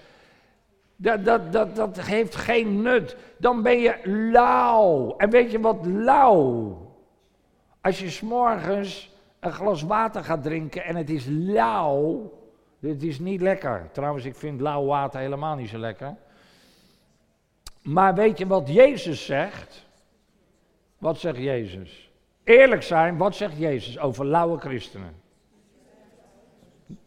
Dat, 0.97 1.25
dat, 1.25 1.53
dat, 1.53 1.77
dat 1.77 2.01
heeft 2.01 2.37
geen 2.37 2.83
nut. 2.83 3.17
Dan 3.39 3.63
ben 3.63 3.79
je 3.79 3.95
lauw. 4.33 5.15
En 5.17 5.31
weet 5.31 5.51
je 5.51 5.61
wat 5.61 5.87
lauw? 5.87 6.79
Als 7.81 8.01
je 8.01 8.11
s'morgens 8.11 9.11
een 9.41 9.53
glas 9.53 9.83
water 9.83 10.25
gaat 10.25 10.43
drinken 10.43 10.85
en 10.85 10.97
het 10.97 11.11
is 11.11 11.27
lauw. 11.29 12.33
Dit 12.79 13.03
is 13.03 13.19
niet 13.19 13.41
lekker. 13.41 13.89
Trouwens, 13.93 14.25
ik 14.25 14.35
vind 14.35 14.61
lauw 14.61 14.85
water 14.85 15.21
helemaal 15.21 15.57
niet 15.57 15.69
zo 15.69 15.79
lekker. 15.79 16.17
Maar 17.83 18.15
weet 18.15 18.39
je 18.39 18.47
wat 18.47 18.69
Jezus 18.69 19.25
zegt? 19.25 19.87
Wat 20.99 21.19
zegt 21.19 21.39
Jezus? 21.39 22.11
Eerlijk 22.45 22.83
zijn, 22.83 23.17
wat 23.17 23.37
zegt 23.37 23.59
Jezus 23.59 23.99
over 23.99 24.27
lauwe 24.27 24.59
christenen? 24.59 25.15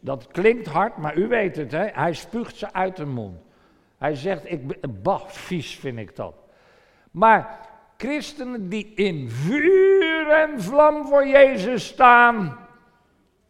Dat 0.00 0.26
klinkt 0.26 0.66
hard, 0.66 0.96
maar 0.96 1.16
u 1.16 1.28
weet 1.28 1.56
het, 1.56 1.72
hè? 1.72 1.86
hij 1.86 2.12
spuugt 2.12 2.56
ze 2.56 2.72
uit 2.72 2.96
de 2.96 3.06
mond. 3.06 3.38
Hij 3.98 4.14
zegt, 4.14 4.50
ik, 4.50 4.60
bah, 5.02 5.26
vies 5.26 5.76
vind 5.76 5.98
ik 5.98 6.16
dat. 6.16 6.34
Maar 7.10 7.58
christenen 7.96 8.68
die 8.68 8.92
in 8.94 9.30
vuur 9.30 10.28
en 10.28 10.62
vlam 10.62 11.06
voor 11.06 11.26
Jezus 11.26 11.86
staan, 11.86 12.58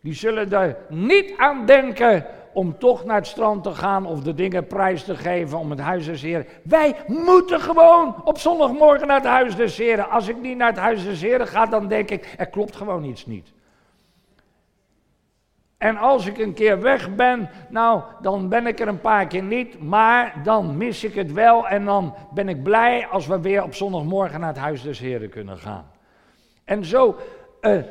die 0.01 0.15
zullen 0.15 0.53
er 0.53 0.77
niet 0.89 1.35
aan 1.37 1.67
denken 1.67 2.27
om 2.55 2.79
toch 2.79 3.05
naar 3.05 3.17
het 3.17 3.27
strand 3.27 3.63
te 3.63 3.75
gaan 3.75 4.07
of 4.07 4.21
de 4.21 4.35
dingen 4.35 4.67
prijs 4.67 5.05
te 5.05 5.17
geven 5.17 5.59
om 5.59 5.71
het 5.71 5.81
huis 5.81 6.05
des 6.07 6.23
Heren. 6.23 6.47
Wij 6.63 6.95
moeten 7.07 7.61
gewoon 7.61 8.15
op 8.25 8.39
zondagmorgen 8.39 9.07
naar 9.07 9.17
het 9.17 9.27
huis 9.27 9.57
des 9.57 9.77
Heren. 9.77 10.11
Als 10.11 10.29
ik 10.29 10.41
niet 10.41 10.57
naar 10.57 10.69
het 10.69 10.79
huis 10.79 11.05
des 11.05 11.21
Heren 11.21 11.47
ga, 11.47 11.67
dan 11.67 11.89
denk 11.89 12.11
ik, 12.11 12.35
er 12.37 12.47
klopt 12.47 12.77
gewoon 12.77 13.05
iets 13.05 13.27
niet. 13.27 13.53
En 15.79 15.97
als 15.97 16.27
ik 16.27 16.39
een 16.39 16.55
keer 16.55 16.81
weg 16.81 17.15
ben, 17.15 17.51
nou, 17.69 18.03
dan 18.21 18.49
ben 18.49 18.67
ik 18.67 18.81
er 18.81 18.89
een 18.89 19.01
paar 19.01 19.27
keer 19.27 19.43
niet, 19.43 19.83
maar 19.83 20.35
dan 20.43 20.77
mis 20.77 21.05
ik 21.05 21.15
het 21.15 21.33
wel 21.33 21.69
en 21.69 21.85
dan 21.85 22.15
ben 22.35 22.49
ik 22.49 22.63
blij 22.63 23.07
als 23.07 23.27
we 23.27 23.41
weer 23.41 23.63
op 23.63 23.75
zondagmorgen 23.75 24.41
naar 24.41 24.49
het 24.49 24.59
huis 24.59 24.83
des 24.83 24.99
Heren 24.99 25.29
kunnen 25.29 25.59
gaan. 25.59 25.91
En 26.65 26.85
zo 26.85 27.17
uh, 27.61 27.83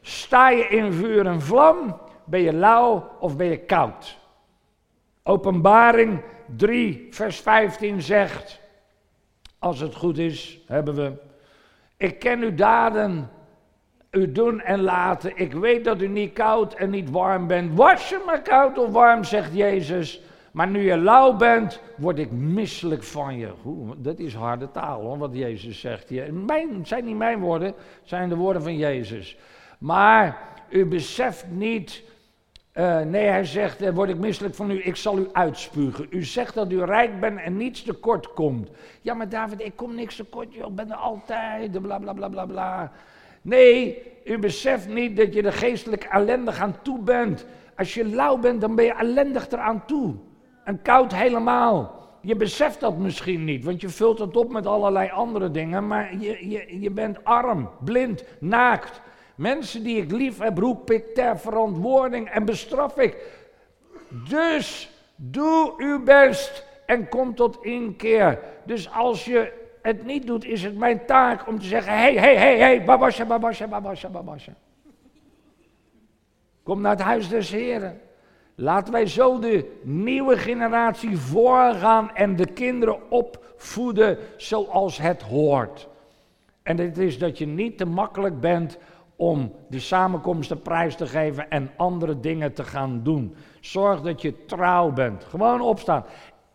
sta 0.00 0.50
je 0.50 0.66
in 0.68 0.92
vuur 0.92 1.26
en 1.26 1.40
vlam 1.40 1.96
ben 2.24 2.40
je 2.40 2.52
lauw 2.52 3.10
of 3.20 3.36
ben 3.36 3.46
je 3.46 3.58
koud? 3.58 4.18
Openbaring 5.22 6.22
3, 6.56 7.06
vers 7.10 7.40
15 7.40 8.02
zegt, 8.02 8.60
als 9.58 9.80
het 9.80 9.94
goed 9.94 10.18
is, 10.18 10.60
hebben 10.66 10.94
we, 10.94 11.12
ik 11.96 12.18
ken 12.18 12.42
uw 12.42 12.54
daden, 12.54 13.30
uw 14.10 14.32
doen 14.32 14.60
en 14.60 14.80
laten. 14.80 15.32
Ik 15.34 15.52
weet 15.52 15.84
dat 15.84 16.00
u 16.00 16.08
niet 16.08 16.32
koud 16.32 16.74
en 16.74 16.90
niet 16.90 17.10
warm 17.10 17.46
bent. 17.46 17.76
Was 17.76 18.08
je 18.08 18.22
maar 18.26 18.42
koud 18.42 18.78
of 18.78 18.90
warm, 18.90 19.24
zegt 19.24 19.54
Jezus. 19.54 20.20
Maar 20.52 20.68
nu 20.68 20.82
je 20.82 20.96
lauw 20.96 21.36
bent, 21.36 21.80
word 21.96 22.18
ik 22.18 22.30
misselijk 22.30 23.02
van 23.02 23.38
je. 23.38 23.52
Dat 23.96 24.18
is 24.18 24.34
harde 24.34 24.70
taal 24.70 25.00
hoor, 25.00 25.18
wat 25.18 25.30
Jezus 25.32 25.80
zegt 25.80 26.08
hier. 26.08 26.34
Mijn, 26.34 26.86
zijn 26.86 27.04
niet 27.04 27.16
mijn 27.16 27.40
woorden, 27.40 27.74
zijn 28.02 28.28
de 28.28 28.36
woorden 28.36 28.62
van 28.62 28.76
Jezus. 28.76 29.38
Maar 29.78 30.38
u 30.68 30.86
beseft 30.86 31.46
niet 31.50 32.02
uh, 32.74 33.00
nee, 33.00 33.26
hij 33.26 33.44
zegt, 33.44 33.82
uh, 33.82 33.90
word 33.90 34.08
ik 34.08 34.18
misselijk 34.18 34.54
van 34.54 34.70
u, 34.70 34.82
ik 34.84 34.96
zal 34.96 35.18
u 35.18 35.28
uitspugen. 35.32 36.06
U 36.10 36.24
zegt 36.24 36.54
dat 36.54 36.72
u 36.72 36.84
rijk 36.84 37.20
bent 37.20 37.40
en 37.40 37.56
niets 37.56 37.82
tekort 37.82 38.32
komt. 38.32 38.70
Ja, 39.00 39.14
maar 39.14 39.28
David, 39.28 39.60
ik 39.60 39.76
kom 39.76 39.94
niks 39.94 40.16
tekort, 40.16 40.54
joh, 40.54 40.68
ik 40.68 40.74
ben 40.74 40.90
er 40.90 40.96
altijd, 40.96 41.82
bla 41.82 41.98
bla 41.98 42.12
bla 42.12 42.28
bla 42.28 42.46
bla. 42.46 42.92
Nee, 43.42 44.02
u 44.24 44.38
beseft 44.38 44.88
niet 44.88 45.16
dat 45.16 45.34
je 45.34 45.42
er 45.42 45.52
geestelijk 45.52 46.04
ellendig 46.04 46.60
aan 46.60 46.76
toe 46.82 46.98
bent. 46.98 47.46
Als 47.76 47.94
je 47.94 48.04
lauw 48.04 48.38
bent, 48.38 48.60
dan 48.60 48.74
ben 48.74 48.84
je 48.84 48.94
ellendig 48.94 49.50
eraan 49.50 49.86
toe. 49.86 50.14
En 50.64 50.82
koud 50.82 51.14
helemaal. 51.14 52.00
Je 52.20 52.36
beseft 52.36 52.80
dat 52.80 52.98
misschien 52.98 53.44
niet, 53.44 53.64
want 53.64 53.80
je 53.80 53.88
vult 53.88 54.18
het 54.18 54.36
op 54.36 54.52
met 54.52 54.66
allerlei 54.66 55.10
andere 55.10 55.50
dingen, 55.50 55.86
maar 55.86 56.16
je, 56.18 56.48
je, 56.48 56.80
je 56.80 56.90
bent 56.90 57.24
arm, 57.24 57.70
blind, 57.84 58.24
naakt. 58.40 59.00
Mensen 59.34 59.82
die 59.82 60.02
ik 60.02 60.10
lief 60.10 60.38
heb, 60.38 60.58
roep 60.58 60.90
ik 60.90 61.14
ter 61.14 61.38
verantwoording 61.38 62.28
en 62.28 62.44
bestraf 62.44 62.98
ik. 62.98 63.16
Dus 64.28 64.90
doe 65.16 65.74
uw 65.76 66.02
best 66.02 66.66
en 66.86 67.08
kom 67.08 67.34
tot 67.34 67.64
inkeer. 67.64 68.38
Dus 68.64 68.92
als 68.92 69.24
je 69.24 69.52
het 69.82 70.04
niet 70.04 70.26
doet, 70.26 70.44
is 70.44 70.62
het 70.62 70.76
mijn 70.76 71.06
taak 71.06 71.46
om 71.48 71.58
te 71.58 71.66
zeggen: 71.66 71.92
hé, 71.92 72.18
hé, 72.18 72.36
hé, 72.36 72.56
hé, 72.56 72.84
babasja, 72.84 73.24
babasja, 73.24 73.66
babasja, 73.66 74.08
babasja. 74.08 74.52
Kom 76.62 76.80
naar 76.80 76.92
het 76.92 77.00
huis 77.00 77.28
des 77.28 77.50
Heren. 77.50 78.00
Laten 78.54 78.92
wij 78.92 79.06
zo 79.06 79.38
de 79.38 79.80
nieuwe 79.82 80.38
generatie 80.38 81.18
voorgaan 81.18 82.14
en 82.14 82.36
de 82.36 82.46
kinderen 82.46 83.10
opvoeden 83.10 84.18
zoals 84.36 84.98
het 84.98 85.22
hoort. 85.22 85.88
En 86.62 86.78
het 86.78 86.98
is 86.98 87.18
dat 87.18 87.38
je 87.38 87.46
niet 87.46 87.78
te 87.78 87.84
makkelijk 87.84 88.40
bent 88.40 88.78
om 89.22 89.52
de 89.68 89.80
samenkomsten 89.80 90.62
prijs 90.62 90.96
te 90.96 91.06
geven 91.06 91.50
en 91.50 91.70
andere 91.76 92.20
dingen 92.20 92.52
te 92.52 92.64
gaan 92.64 93.02
doen. 93.02 93.34
Zorg 93.60 94.00
dat 94.00 94.22
je 94.22 94.44
trouw 94.44 94.90
bent. 94.90 95.24
Gewoon 95.24 95.60
opstaan. 95.60 96.04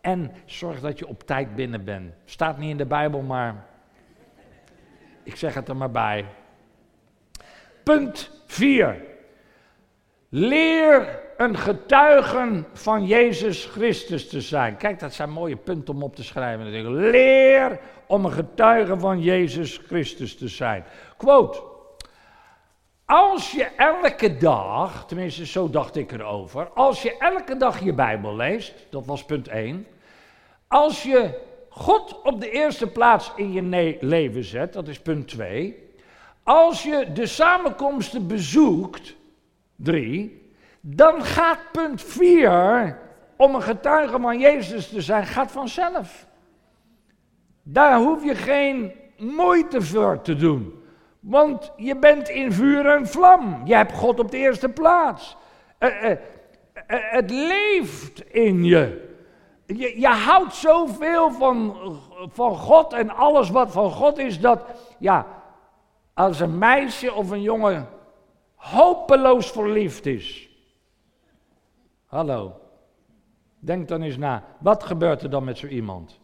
En 0.00 0.32
zorg 0.44 0.80
dat 0.80 0.98
je 0.98 1.06
op 1.06 1.22
tijd 1.22 1.54
binnen 1.54 1.84
bent. 1.84 2.12
Staat 2.24 2.58
niet 2.58 2.70
in 2.70 2.76
de 2.76 2.86
Bijbel, 2.86 3.22
maar 3.22 3.66
ik 5.22 5.36
zeg 5.36 5.54
het 5.54 5.68
er 5.68 5.76
maar 5.76 5.90
bij. 5.90 6.24
Punt 7.82 8.30
4. 8.46 9.02
Leer 10.28 11.20
een 11.36 11.56
getuigen 11.56 12.66
van 12.72 13.06
Jezus 13.06 13.64
Christus 13.64 14.28
te 14.28 14.40
zijn. 14.40 14.76
Kijk, 14.76 14.98
dat 14.98 15.14
zijn 15.14 15.30
mooie 15.30 15.56
punten 15.56 15.94
om 15.94 16.02
op 16.02 16.16
te 16.16 16.24
schrijven. 16.24 16.90
Leer 17.10 17.80
om 18.06 18.24
een 18.24 18.32
getuige 18.32 18.98
van 18.98 19.22
Jezus 19.22 19.80
Christus 19.86 20.36
te 20.36 20.48
zijn. 20.48 20.84
Quote. 21.16 21.67
Als 23.10 23.50
je 23.50 23.64
elke 23.64 24.36
dag, 24.36 25.06
tenminste 25.06 25.46
zo 25.46 25.70
dacht 25.70 25.96
ik 25.96 26.12
erover, 26.12 26.68
als 26.68 27.02
je 27.02 27.16
elke 27.18 27.56
dag 27.56 27.80
je 27.84 27.92
Bijbel 27.92 28.36
leest, 28.36 28.74
dat 28.90 29.06
was 29.06 29.24
punt 29.24 29.48
1, 29.48 29.86
als 30.66 31.02
je 31.02 31.40
God 31.68 32.22
op 32.22 32.40
de 32.40 32.50
eerste 32.50 32.86
plaats 32.86 33.32
in 33.36 33.52
je 33.52 33.96
leven 34.00 34.44
zet, 34.44 34.72
dat 34.72 34.88
is 34.88 35.00
punt 35.00 35.28
2, 35.28 35.90
als 36.42 36.82
je 36.82 37.12
de 37.12 37.26
samenkomsten 37.26 38.26
bezoekt, 38.26 39.16
3, 39.76 40.52
dan 40.80 41.24
gaat 41.24 41.60
punt 41.72 42.02
4, 42.02 42.98
om 43.36 43.54
een 43.54 43.62
getuige 43.62 44.20
van 44.20 44.38
Jezus 44.38 44.88
te 44.88 45.00
zijn, 45.00 45.26
gaat 45.26 45.50
vanzelf. 45.50 46.26
Daar 47.62 47.98
hoef 47.98 48.24
je 48.24 48.34
geen 48.34 48.92
moeite 49.16 49.82
voor 49.82 50.22
te 50.22 50.36
doen. 50.36 50.77
Want 51.28 51.72
je 51.76 51.96
bent 51.96 52.28
in 52.28 52.52
vuur 52.52 52.86
en 52.86 53.06
vlam. 53.06 53.60
Je 53.64 53.74
hebt 53.74 53.92
God 53.92 54.20
op 54.20 54.30
de 54.30 54.36
eerste 54.36 54.68
plaats. 54.68 55.36
Uh, 55.78 56.02
uh, 56.02 56.10
uh, 56.10 56.16
het 56.86 57.30
leeft 57.30 58.20
in 58.30 58.64
je. 58.64 59.16
je. 59.66 60.00
Je 60.00 60.08
houdt 60.08 60.54
zoveel 60.54 61.30
van, 61.30 61.76
van 62.28 62.56
God 62.56 62.92
en 62.92 63.10
alles 63.10 63.50
wat 63.50 63.72
van 63.72 63.90
God 63.90 64.18
is, 64.18 64.40
dat 64.40 64.64
ja, 64.98 65.26
als 66.14 66.40
een 66.40 66.58
meisje 66.58 67.14
of 67.14 67.30
een 67.30 67.42
jongen 67.42 67.88
hopeloos 68.54 69.50
verliefd 69.50 70.06
is. 70.06 70.48
Hallo, 72.06 72.60
denk 73.58 73.88
dan 73.88 74.02
eens 74.02 74.16
na, 74.16 74.44
wat 74.58 74.84
gebeurt 74.84 75.22
er 75.22 75.30
dan 75.30 75.44
met 75.44 75.58
zo 75.58 75.66
iemand? 75.66 76.20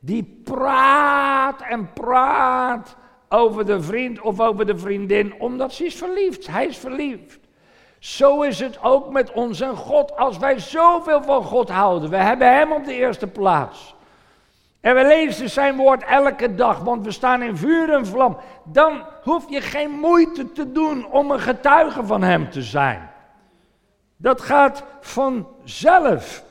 Die 0.00 0.40
praat 0.44 1.60
en 1.60 1.92
praat 1.92 2.96
over 3.32 3.66
de 3.66 3.82
vriend 3.82 4.20
of 4.20 4.40
over 4.40 4.66
de 4.66 4.78
vriendin, 4.78 5.34
omdat 5.38 5.72
ze 5.72 5.84
is 5.84 5.94
verliefd. 5.94 6.46
Hij 6.46 6.66
is 6.66 6.78
verliefd. 6.78 7.38
Zo 7.98 8.42
is 8.42 8.60
het 8.60 8.82
ook 8.82 9.10
met 9.10 9.32
ons 9.32 9.60
en 9.60 9.76
God. 9.76 10.16
Als 10.16 10.38
wij 10.38 10.58
zoveel 10.58 11.22
van 11.22 11.44
God 11.44 11.68
houden, 11.68 12.10
we 12.10 12.16
hebben 12.16 12.54
Hem 12.54 12.72
op 12.72 12.84
de 12.84 12.94
eerste 12.94 13.26
plaats. 13.26 13.94
En 14.80 14.94
we 14.94 15.06
lezen 15.06 15.50
zijn 15.50 15.76
woord 15.76 16.04
elke 16.04 16.54
dag, 16.54 16.78
want 16.78 17.04
we 17.04 17.10
staan 17.10 17.42
in 17.42 17.56
vuur 17.56 17.92
en 17.92 18.06
vlam. 18.06 18.36
Dan 18.64 19.04
hoef 19.22 19.50
je 19.50 19.60
geen 19.60 19.90
moeite 19.90 20.52
te 20.52 20.72
doen 20.72 21.06
om 21.06 21.30
een 21.30 21.40
getuige 21.40 22.06
van 22.06 22.22
Hem 22.22 22.50
te 22.50 22.62
zijn. 22.62 23.10
Dat 24.16 24.40
gaat 24.40 24.82
vanzelf. 25.00 26.44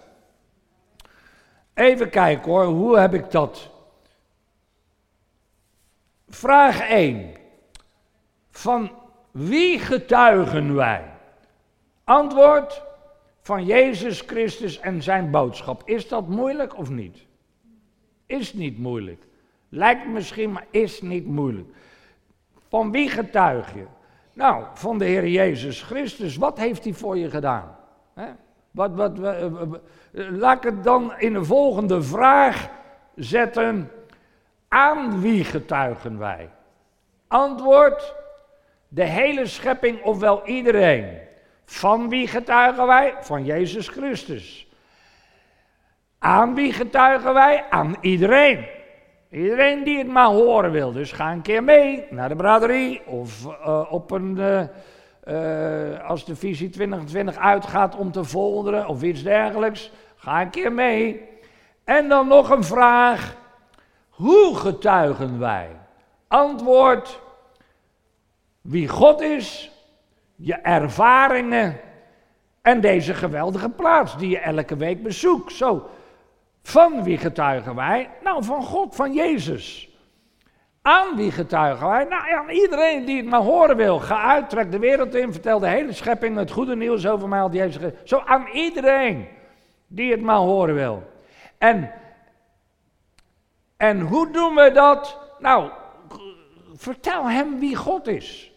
Even 1.73 2.09
kijken 2.09 2.51
hoor, 2.51 2.65
hoe 2.65 2.97
heb 2.97 3.13
ik 3.13 3.31
dat 3.31 3.70
Vraag 6.33 6.79
1. 6.89 7.29
Van 8.51 8.91
wie 9.31 9.79
getuigen 9.79 10.75
wij? 10.75 11.03
Antwoord 12.03 12.83
van 13.41 13.65
Jezus 13.65 14.21
Christus 14.21 14.79
en 14.79 15.03
zijn 15.03 15.31
boodschap. 15.31 15.81
Is 15.85 16.07
dat 16.07 16.27
moeilijk 16.27 16.77
of 16.77 16.89
niet? 16.89 17.25
Is 18.25 18.53
niet 18.53 18.77
moeilijk. 18.77 19.23
Lijkt 19.69 20.07
misschien, 20.07 20.51
maar 20.51 20.65
is 20.69 21.01
niet 21.01 21.25
moeilijk. 21.25 21.69
Van 22.69 22.91
wie 22.91 23.09
getuig 23.09 23.73
je? 23.73 23.85
Nou, 24.33 24.65
van 24.73 24.97
de 24.97 25.05
Heer 25.05 25.27
Jezus 25.27 25.81
Christus. 25.81 26.35
Wat 26.37 26.57
heeft 26.57 26.83
hij 26.83 26.93
voor 26.93 27.17
je 27.17 27.29
gedaan? 27.29 27.75
Wat, 28.71 28.91
wat, 28.95 29.17
laat 30.11 30.57
ik 30.57 30.63
het 30.63 30.83
dan 30.83 31.13
in 31.17 31.33
de 31.33 31.43
volgende 31.43 32.01
vraag 32.01 32.69
zetten. 33.15 33.91
Aan 34.73 35.21
wie 35.21 35.43
getuigen 35.43 36.17
wij? 36.17 36.49
Antwoord, 37.27 38.15
de 38.87 39.03
hele 39.03 39.45
schepping 39.45 40.01
of 40.01 40.19
wel 40.19 40.45
iedereen. 40.45 41.17
Van 41.65 42.09
wie 42.09 42.27
getuigen 42.27 42.87
wij? 42.87 43.15
Van 43.19 43.45
Jezus 43.45 43.87
Christus. 43.87 44.67
Aan 46.19 46.55
wie 46.55 46.73
getuigen 46.73 47.33
wij? 47.33 47.65
Aan 47.69 47.95
iedereen. 48.01 48.65
Iedereen 49.29 49.83
die 49.83 49.97
het 49.97 50.07
maar 50.07 50.25
horen 50.25 50.71
wil. 50.71 50.91
Dus 50.91 51.11
ga 51.11 51.31
een 51.31 51.41
keer 51.41 51.63
mee 51.63 52.05
naar 52.09 52.29
de 52.29 52.35
braderie 52.35 53.05
of 53.05 53.45
uh, 53.45 53.85
op 53.89 54.11
een, 54.11 54.37
uh, 54.37 54.61
uh, 55.27 56.09
als 56.09 56.25
de 56.25 56.35
visie 56.35 56.69
2020 56.69 57.37
uitgaat 57.37 57.95
om 57.95 58.11
te 58.11 58.25
folderen 58.25 58.87
of 58.87 59.01
iets 59.01 59.23
dergelijks. 59.23 59.91
Ga 60.15 60.41
een 60.41 60.49
keer 60.49 60.71
mee. 60.71 61.21
En 61.83 62.09
dan 62.09 62.27
nog 62.27 62.49
een 62.49 62.63
vraag. 62.63 63.39
Hoe 64.21 64.55
getuigen 64.55 65.39
wij? 65.39 65.69
Antwoord, 66.27 67.19
wie 68.61 68.87
God 68.87 69.21
is, 69.21 69.71
je 70.35 70.53
ervaringen 70.53 71.79
en 72.61 72.81
deze 72.81 73.13
geweldige 73.13 73.69
plaats 73.69 74.17
die 74.17 74.29
je 74.29 74.39
elke 74.39 74.75
week 74.75 75.03
bezoekt. 75.03 75.53
Zo, 75.53 75.89
van 76.63 77.03
wie 77.03 77.17
getuigen 77.17 77.75
wij? 77.75 78.09
Nou, 78.23 78.43
van 78.43 78.63
God, 78.63 78.95
van 78.95 79.13
Jezus. 79.13 79.89
Aan 80.81 81.15
wie 81.15 81.31
getuigen 81.31 81.87
wij? 81.87 82.03
Nou, 82.03 82.33
aan 82.33 82.49
iedereen 82.49 83.05
die 83.05 83.17
het 83.17 83.29
maar 83.29 83.41
horen 83.41 83.75
wil. 83.75 83.99
Ga 83.99 84.21
uit, 84.21 84.49
trek 84.49 84.71
de 84.71 84.79
wereld 84.79 85.15
in, 85.15 85.31
vertel 85.31 85.59
de 85.59 85.67
hele 85.67 85.93
schepping 85.93 86.37
het 86.37 86.51
goede 86.51 86.75
nieuws 86.75 87.07
over 87.07 87.27
mij. 87.27 87.41
Al 87.41 87.51
Jezus. 87.51 87.91
Zo 88.03 88.21
aan 88.25 88.47
iedereen 88.53 89.27
die 89.87 90.11
het 90.11 90.21
maar 90.21 90.37
horen 90.37 90.75
wil. 90.75 91.03
En 91.57 91.91
en 93.81 93.99
hoe 93.99 94.31
doen 94.31 94.55
we 94.55 94.71
dat? 94.73 95.19
Nou, 95.39 95.69
vertel 96.73 97.29
hem 97.29 97.59
wie 97.59 97.75
God 97.75 98.07
is. 98.07 98.51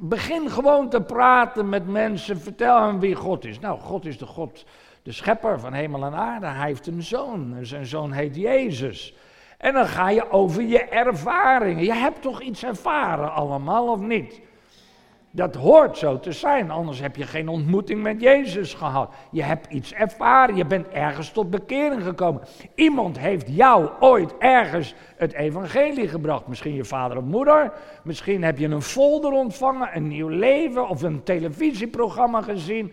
Begin 0.00 0.50
gewoon 0.50 0.88
te 0.88 1.00
praten 1.02 1.68
met 1.68 1.88
mensen. 1.88 2.40
Vertel 2.40 2.82
hem 2.82 3.00
wie 3.00 3.14
God 3.14 3.44
is. 3.44 3.58
Nou, 3.58 3.80
God 3.80 4.04
is 4.04 4.18
de 4.18 4.26
God 4.26 4.64
de 5.02 5.12
schepper 5.12 5.60
van 5.60 5.72
hemel 5.72 6.04
en 6.04 6.14
aarde. 6.14 6.46
Hij 6.46 6.66
heeft 6.66 6.86
een 6.86 7.02
zoon 7.02 7.54
en 7.56 7.66
zijn 7.66 7.86
zoon 7.86 8.12
heet 8.12 8.36
Jezus. 8.36 9.14
En 9.58 9.72
dan 9.72 9.86
ga 9.86 10.10
je 10.10 10.30
over 10.30 10.62
je 10.62 10.84
ervaringen. 10.84 11.84
Je 11.84 11.94
hebt 11.94 12.22
toch 12.22 12.40
iets 12.40 12.64
ervaren 12.64 13.32
allemaal, 13.32 13.88
of 13.88 14.00
niet? 14.00 14.40
Dat 15.34 15.54
hoort 15.54 15.98
zo 15.98 16.18
te 16.18 16.32
zijn, 16.32 16.70
anders 16.70 17.00
heb 17.00 17.16
je 17.16 17.26
geen 17.26 17.48
ontmoeting 17.48 18.02
met 18.02 18.20
Jezus 18.20 18.74
gehad. 18.74 19.14
Je 19.30 19.42
hebt 19.42 19.72
iets 19.72 19.92
ervaren, 19.92 20.56
je 20.56 20.64
bent 20.64 20.88
ergens 20.88 21.30
tot 21.30 21.50
bekering 21.50 22.02
gekomen. 22.02 22.42
Iemand 22.74 23.18
heeft 23.18 23.48
jou 23.48 23.90
ooit 24.00 24.36
ergens 24.38 24.94
het 25.16 25.32
evangelie 25.32 26.08
gebracht. 26.08 26.46
Misschien 26.46 26.74
je 26.74 26.84
vader 26.84 27.16
of 27.16 27.24
moeder, 27.24 27.72
misschien 28.04 28.42
heb 28.42 28.58
je 28.58 28.68
een 28.68 28.82
folder 28.82 29.32
ontvangen, 29.32 29.96
een 29.96 30.08
nieuw 30.08 30.28
leven 30.28 30.88
of 30.88 31.02
een 31.02 31.22
televisieprogramma 31.22 32.42
gezien. 32.42 32.92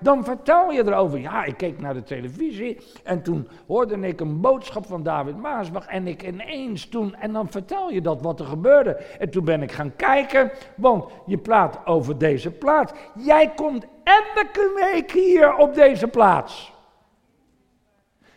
Dan 0.00 0.24
vertel 0.24 0.70
je 0.70 0.86
erover. 0.86 1.18
Ja, 1.18 1.44
ik 1.44 1.56
keek 1.56 1.80
naar 1.80 1.94
de 1.94 2.02
televisie 2.02 2.78
en 3.04 3.22
toen 3.22 3.48
hoorde 3.66 3.96
ik 3.96 4.20
een 4.20 4.40
boodschap 4.40 4.86
van 4.86 5.02
David 5.02 5.36
Maasbach 5.36 5.86
en 5.86 6.06
ik 6.06 6.22
ineens 6.22 6.88
toen, 6.88 7.14
en 7.14 7.32
dan 7.32 7.48
vertel 7.50 7.90
je 7.90 8.00
dat 8.00 8.22
wat 8.22 8.40
er 8.40 8.46
gebeurde. 8.46 8.92
En 8.94 9.30
toen 9.30 9.44
ben 9.44 9.62
ik 9.62 9.72
gaan 9.72 9.96
kijken, 9.96 10.50
want 10.76 11.04
je 11.26 11.38
praat 11.38 11.86
over 11.86 12.18
deze 12.18 12.50
plaats. 12.50 12.92
Jij 13.14 13.52
komt 13.54 13.86
elke 14.04 14.72
week 14.92 15.10
hier 15.10 15.56
op 15.56 15.74
deze 15.74 16.08
plaats. 16.08 16.72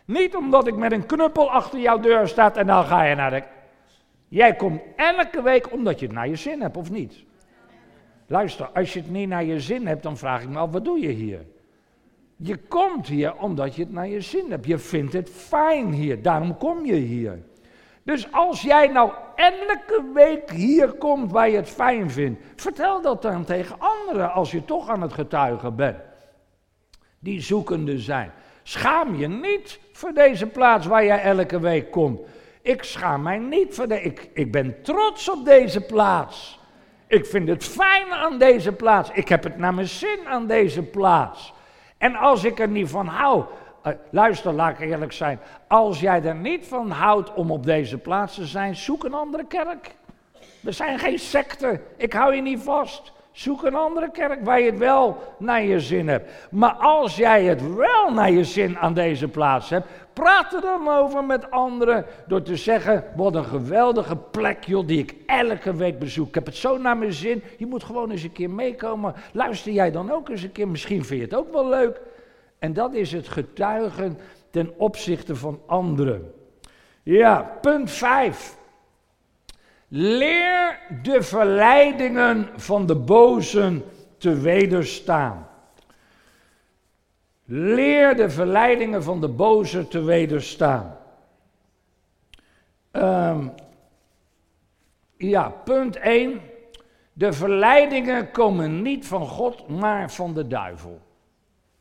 Niet 0.04 0.36
omdat 0.36 0.66
ik 0.66 0.76
met 0.76 0.92
een 0.92 1.06
knuppel 1.06 1.50
achter 1.50 1.78
jouw 1.78 1.98
deur 1.98 2.28
sta 2.28 2.54
en 2.54 2.66
dan 2.66 2.84
ga 2.84 3.02
je 3.02 3.14
naar 3.14 3.30
de... 3.30 3.42
Jij 4.28 4.54
komt 4.54 4.80
elke 4.96 5.42
week 5.42 5.72
omdat 5.72 6.00
je 6.00 6.06
het 6.06 6.14
naar 6.14 6.28
je 6.28 6.36
zin 6.36 6.60
hebt, 6.60 6.76
of 6.76 6.90
niet? 6.90 7.24
Luister, 8.26 8.66
als 8.66 8.92
je 8.92 9.00
het 9.00 9.10
niet 9.10 9.28
naar 9.28 9.44
je 9.44 9.60
zin 9.60 9.86
hebt, 9.86 10.02
dan 10.02 10.16
vraag 10.16 10.42
ik 10.42 10.48
me 10.48 10.58
af, 10.58 10.70
wat 10.70 10.84
doe 10.84 11.00
je 11.00 11.08
hier? 11.08 11.46
Je 12.36 12.56
komt 12.56 13.06
hier 13.06 13.36
omdat 13.36 13.74
je 13.74 13.82
het 13.82 13.92
naar 13.92 14.08
je 14.08 14.20
zin 14.20 14.50
hebt. 14.50 14.66
Je 14.66 14.78
vindt 14.78 15.12
het 15.12 15.30
fijn 15.30 15.92
hier, 15.92 16.22
daarom 16.22 16.56
kom 16.56 16.84
je 16.84 16.94
hier. 16.94 17.38
Dus 18.02 18.32
als 18.32 18.62
jij 18.62 18.86
nou 18.86 19.12
elke 19.34 20.10
week 20.14 20.50
hier 20.50 20.92
komt 20.92 21.32
waar 21.32 21.50
je 21.50 21.56
het 21.56 21.68
fijn 21.68 22.10
vindt, 22.10 22.40
vertel 22.56 23.02
dat 23.02 23.22
dan 23.22 23.44
tegen 23.44 23.76
anderen 23.78 24.32
als 24.32 24.50
je 24.50 24.64
toch 24.64 24.88
aan 24.88 25.02
het 25.02 25.12
getuigen 25.12 25.76
bent. 25.76 25.96
Die 27.18 27.40
zoekende 27.40 27.98
zijn. 27.98 28.32
Schaam 28.62 29.16
je 29.16 29.28
niet 29.28 29.80
voor 29.92 30.12
deze 30.12 30.46
plaats 30.46 30.86
waar 30.86 31.04
jij 31.04 31.22
elke 31.22 31.60
week 31.60 31.90
komt. 31.90 32.20
Ik 32.62 32.82
schaam 32.82 33.22
mij 33.22 33.38
niet 33.38 33.74
voor 33.74 33.88
de. 33.88 34.02
Ik, 34.02 34.30
ik 34.32 34.52
ben 34.52 34.82
trots 34.82 35.30
op 35.30 35.44
deze 35.44 35.80
plaats. 35.80 36.55
Ik 37.06 37.26
vind 37.26 37.48
het 37.48 37.64
fijn 37.64 38.12
aan 38.12 38.38
deze 38.38 38.72
plaats. 38.72 39.10
Ik 39.12 39.28
heb 39.28 39.44
het 39.44 39.58
naar 39.58 39.74
mijn 39.74 39.88
zin 39.88 40.18
aan 40.26 40.46
deze 40.46 40.82
plaats. 40.82 41.54
En 41.98 42.14
als 42.14 42.44
ik 42.44 42.58
er 42.58 42.68
niet 42.68 42.90
van 42.90 43.06
hou, 43.06 43.44
uh, 43.86 43.92
luister, 44.10 44.52
laat 44.52 44.78
ik 44.78 44.90
eerlijk 44.90 45.12
zijn. 45.12 45.40
Als 45.66 46.00
jij 46.00 46.22
er 46.22 46.34
niet 46.34 46.66
van 46.66 46.90
houdt 46.90 47.34
om 47.34 47.50
op 47.50 47.64
deze 47.64 47.98
plaats 47.98 48.34
te 48.34 48.46
zijn, 48.46 48.76
zoek 48.76 49.04
een 49.04 49.14
andere 49.14 49.46
kerk. 49.46 49.94
We 50.60 50.72
zijn 50.72 50.98
geen 50.98 51.18
secte. 51.18 51.80
Ik 51.96 52.12
hou 52.12 52.34
je 52.34 52.42
niet 52.42 52.62
vast. 52.62 53.12
Zoek 53.32 53.64
een 53.64 53.74
andere 53.74 54.10
kerk 54.10 54.44
waar 54.44 54.60
je 54.60 54.70
het 54.70 54.78
wel 54.78 55.34
naar 55.38 55.62
je 55.62 55.80
zin 55.80 56.08
hebt. 56.08 56.30
Maar 56.50 56.72
als 56.72 57.16
jij 57.16 57.44
het 57.44 57.74
wel 57.74 58.12
naar 58.12 58.30
je 58.30 58.44
zin 58.44 58.78
aan 58.78 58.94
deze 58.94 59.28
plaats 59.28 59.70
hebt, 59.70 59.86
praat 60.20 60.54
er 60.54 60.60
dan 60.60 60.88
over 60.88 61.24
met 61.24 61.50
anderen 61.50 62.04
door 62.26 62.42
te 62.42 62.56
zeggen: 62.56 63.04
wat 63.16 63.34
een 63.34 63.44
geweldige 63.44 64.16
plek, 64.16 64.64
joh, 64.64 64.86
die 64.86 64.98
ik 64.98 65.14
elke 65.26 65.74
week 65.74 65.98
bezoek. 65.98 66.28
Ik 66.28 66.34
heb 66.34 66.46
het 66.46 66.56
zo 66.56 66.78
naar 66.78 66.96
mijn 66.96 67.12
zin. 67.12 67.42
Je 67.56 67.66
moet 67.66 67.84
gewoon 67.84 68.10
eens 68.10 68.22
een 68.22 68.32
keer 68.32 68.50
meekomen. 68.50 69.14
Luister 69.32 69.72
jij 69.72 69.90
dan 69.90 70.10
ook 70.10 70.28
eens 70.28 70.42
een 70.42 70.52
keer? 70.52 70.68
Misschien 70.68 71.04
vind 71.04 71.20
je 71.20 71.26
het 71.26 71.34
ook 71.34 71.52
wel 71.52 71.68
leuk. 71.68 72.00
En 72.58 72.72
dat 72.72 72.94
is 72.94 73.12
het 73.12 73.28
getuigen 73.28 74.18
ten 74.50 74.72
opzichte 74.76 75.36
van 75.36 75.60
anderen. 75.66 76.32
Ja, 77.02 77.58
punt 77.60 77.90
5. 77.90 78.56
Leer 79.88 80.78
de 81.02 81.22
verleidingen 81.22 82.48
van 82.56 82.86
de 82.86 82.96
bozen 82.96 83.84
te 84.18 84.40
wederstaan. 84.40 85.48
Leer 87.48 88.16
de 88.16 88.30
verleidingen 88.30 89.02
van 89.02 89.20
de 89.20 89.28
boze 89.28 89.88
te 89.88 90.02
wederstaan. 90.02 90.96
Um, 92.92 93.52
ja, 95.16 95.48
punt 95.48 95.96
1. 95.96 96.40
De 97.12 97.32
verleidingen 97.32 98.30
komen 98.30 98.82
niet 98.82 99.06
van 99.06 99.26
God, 99.26 99.68
maar 99.68 100.10
van 100.10 100.34
de 100.34 100.46
duivel. 100.46 101.00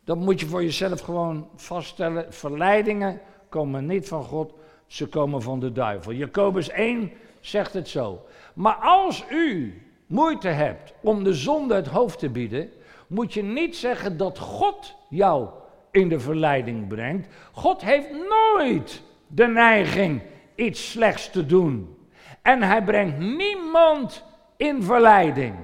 Dat 0.03 0.17
moet 0.17 0.39
je 0.39 0.45
voor 0.45 0.63
jezelf 0.63 0.99
gewoon 0.99 1.49
vaststellen. 1.55 2.33
Verleidingen 2.33 3.21
komen 3.49 3.85
niet 3.85 4.07
van 4.07 4.23
God, 4.23 4.53
ze 4.87 5.07
komen 5.07 5.41
van 5.41 5.59
de 5.59 5.71
duivel. 5.71 6.11
Jacobus 6.11 6.69
1 6.69 7.11
zegt 7.39 7.73
het 7.73 7.87
zo. 7.87 8.25
Maar 8.53 8.75
als 8.75 9.25
u 9.29 9.81
moeite 10.07 10.47
hebt 10.47 10.93
om 11.01 11.23
de 11.23 11.33
zonde 11.33 11.75
het 11.75 11.87
hoofd 11.87 12.19
te 12.19 12.29
bieden, 12.29 12.69
moet 13.07 13.33
je 13.33 13.43
niet 13.43 13.75
zeggen 13.75 14.17
dat 14.17 14.39
God 14.39 14.95
jou 15.15 15.49
in 15.91 16.09
de 16.09 16.19
verleiding 16.19 16.87
brengt. 16.87 17.27
God 17.51 17.81
heeft 17.81 18.09
nooit 18.11 19.03
de 19.27 19.47
neiging 19.47 20.21
iets 20.55 20.91
slechts 20.91 21.29
te 21.29 21.45
doen. 21.45 21.97
En 22.41 22.61
hij 22.61 22.83
brengt 22.83 23.17
niemand 23.17 24.23
in 24.57 24.83
verleiding, 24.83 25.55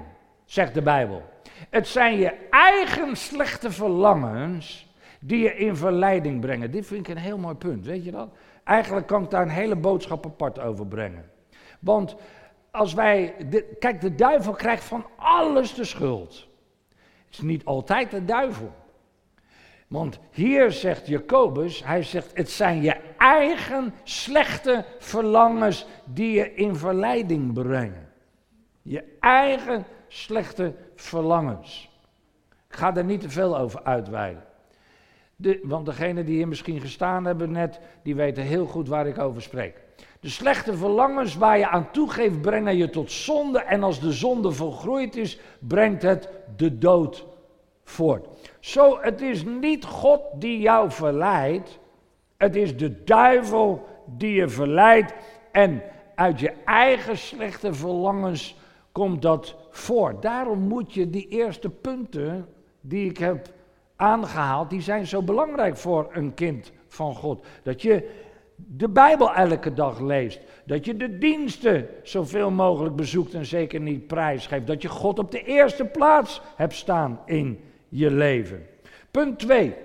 zegt 0.45 0.73
de 0.73 0.81
Bijbel. 0.81 1.23
Het 1.69 1.87
zijn 1.87 2.17
je 2.17 2.33
eigen 2.49 3.15
slechte 3.15 3.71
verlangens 3.71 4.89
die 5.19 5.43
je 5.43 5.55
in 5.55 5.75
verleiding 5.75 6.41
brengen. 6.41 6.71
Dit 6.71 6.85
vind 6.85 7.07
ik 7.07 7.15
een 7.15 7.21
heel 7.21 7.37
mooi 7.37 7.55
punt, 7.55 7.85
weet 7.85 8.03
je 8.05 8.11
dat? 8.11 8.29
Eigenlijk 8.63 9.07
kan 9.07 9.23
ik 9.23 9.29
daar 9.29 9.41
een 9.41 9.49
hele 9.49 9.75
boodschap 9.75 10.25
apart 10.25 10.59
over 10.59 10.87
brengen. 10.87 11.31
Want 11.79 12.15
als 12.71 12.93
wij. 12.93 13.35
kijk, 13.79 14.01
de 14.01 14.15
duivel 14.15 14.53
krijgt 14.53 14.83
van 14.83 15.05
alles 15.15 15.73
de 15.73 15.83
schuld. 15.83 16.47
Het 17.25 17.39
is 17.39 17.41
niet 17.41 17.65
altijd 17.65 18.11
de 18.11 18.25
duivel. 18.25 18.73
Want 19.91 20.19
hier 20.29 20.71
zegt 20.71 21.07
Jacobus, 21.07 21.83
hij 21.83 22.03
zegt, 22.03 22.31
het 22.33 22.49
zijn 22.49 22.81
je 22.81 22.95
eigen 23.17 23.93
slechte 24.03 24.85
verlangens 24.99 25.85
die 26.05 26.31
je 26.31 26.53
in 26.53 26.75
verleiding 26.75 27.53
brengen. 27.53 28.09
Je 28.81 29.03
eigen 29.19 29.85
slechte 30.07 30.73
verlangens. 30.95 31.89
Ik 32.69 32.75
ga 32.75 32.95
er 32.95 33.03
niet 33.03 33.21
te 33.21 33.29
veel 33.29 33.57
over 33.57 33.83
uitweiden. 33.83 34.43
De, 35.35 35.59
want 35.63 35.85
degenen 35.85 36.25
die 36.25 36.35
hier 36.35 36.47
misschien 36.47 36.81
gestaan 36.81 37.25
hebben 37.25 37.51
net, 37.51 37.79
die 38.03 38.15
weten 38.15 38.43
heel 38.43 38.65
goed 38.65 38.87
waar 38.87 39.07
ik 39.07 39.19
over 39.19 39.41
spreek. 39.41 39.83
De 40.19 40.29
slechte 40.29 40.77
verlangens 40.77 41.35
waar 41.35 41.57
je 41.57 41.67
aan 41.67 41.91
toegeeft, 41.91 42.41
brengen 42.41 42.77
je 42.77 42.89
tot 42.89 43.11
zonde. 43.11 43.59
En 43.59 43.83
als 43.83 43.99
de 43.99 44.11
zonde 44.11 44.51
volgroeid 44.51 45.15
is, 45.15 45.39
brengt 45.59 46.01
het 46.01 46.29
de 46.55 46.77
dood 46.77 47.25
voort. 47.83 48.30
Zo, 48.61 48.97
het 49.01 49.21
is 49.21 49.43
niet 49.43 49.85
God 49.85 50.21
die 50.35 50.59
jou 50.59 50.91
verleidt. 50.91 51.79
Het 52.37 52.55
is 52.55 52.77
de 52.77 53.03
duivel 53.03 53.87
die 54.05 54.33
je 54.33 54.49
verleidt. 54.49 55.13
En 55.51 55.81
uit 56.15 56.39
je 56.39 56.53
eigen 56.65 57.17
slechte 57.17 57.73
verlangens 57.73 58.57
komt 58.91 59.21
dat 59.21 59.55
voort. 59.69 60.21
Daarom 60.21 60.59
moet 60.59 60.93
je 60.93 61.09
die 61.09 61.27
eerste 61.27 61.69
punten 61.69 62.47
die 62.81 63.09
ik 63.09 63.17
heb 63.17 63.47
aangehaald, 63.95 64.69
die 64.69 64.81
zijn 64.81 65.07
zo 65.07 65.21
belangrijk 65.21 65.77
voor 65.77 66.09
een 66.11 66.33
kind 66.33 66.71
van 66.87 67.15
God. 67.15 67.45
Dat 67.63 67.81
je 67.81 68.09
de 68.55 68.89
Bijbel 68.89 69.33
elke 69.33 69.73
dag 69.73 69.99
leest. 69.99 70.39
Dat 70.65 70.85
je 70.85 70.97
de 70.97 71.17
diensten 71.17 71.87
zoveel 72.03 72.51
mogelijk 72.51 72.95
bezoekt 72.95 73.33
en 73.33 73.45
zeker 73.45 73.79
niet 73.79 74.07
prijsgeeft. 74.07 74.67
Dat 74.67 74.81
je 74.81 74.89
God 74.89 75.19
op 75.19 75.31
de 75.31 75.43
eerste 75.43 75.85
plaats 75.85 76.41
hebt 76.55 76.73
staan 76.73 77.19
in 77.25 77.59
je 77.91 78.11
leven. 78.11 78.67
Punt 79.11 79.39
2. 79.39 79.75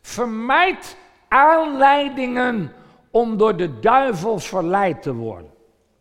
Vermijd 0.00 0.96
aanleidingen 1.28 2.72
om 3.10 3.36
door 3.36 3.56
de 3.56 3.78
duivel 3.78 4.38
verleid 4.38 5.02
te 5.02 5.14
worden. 5.14 5.50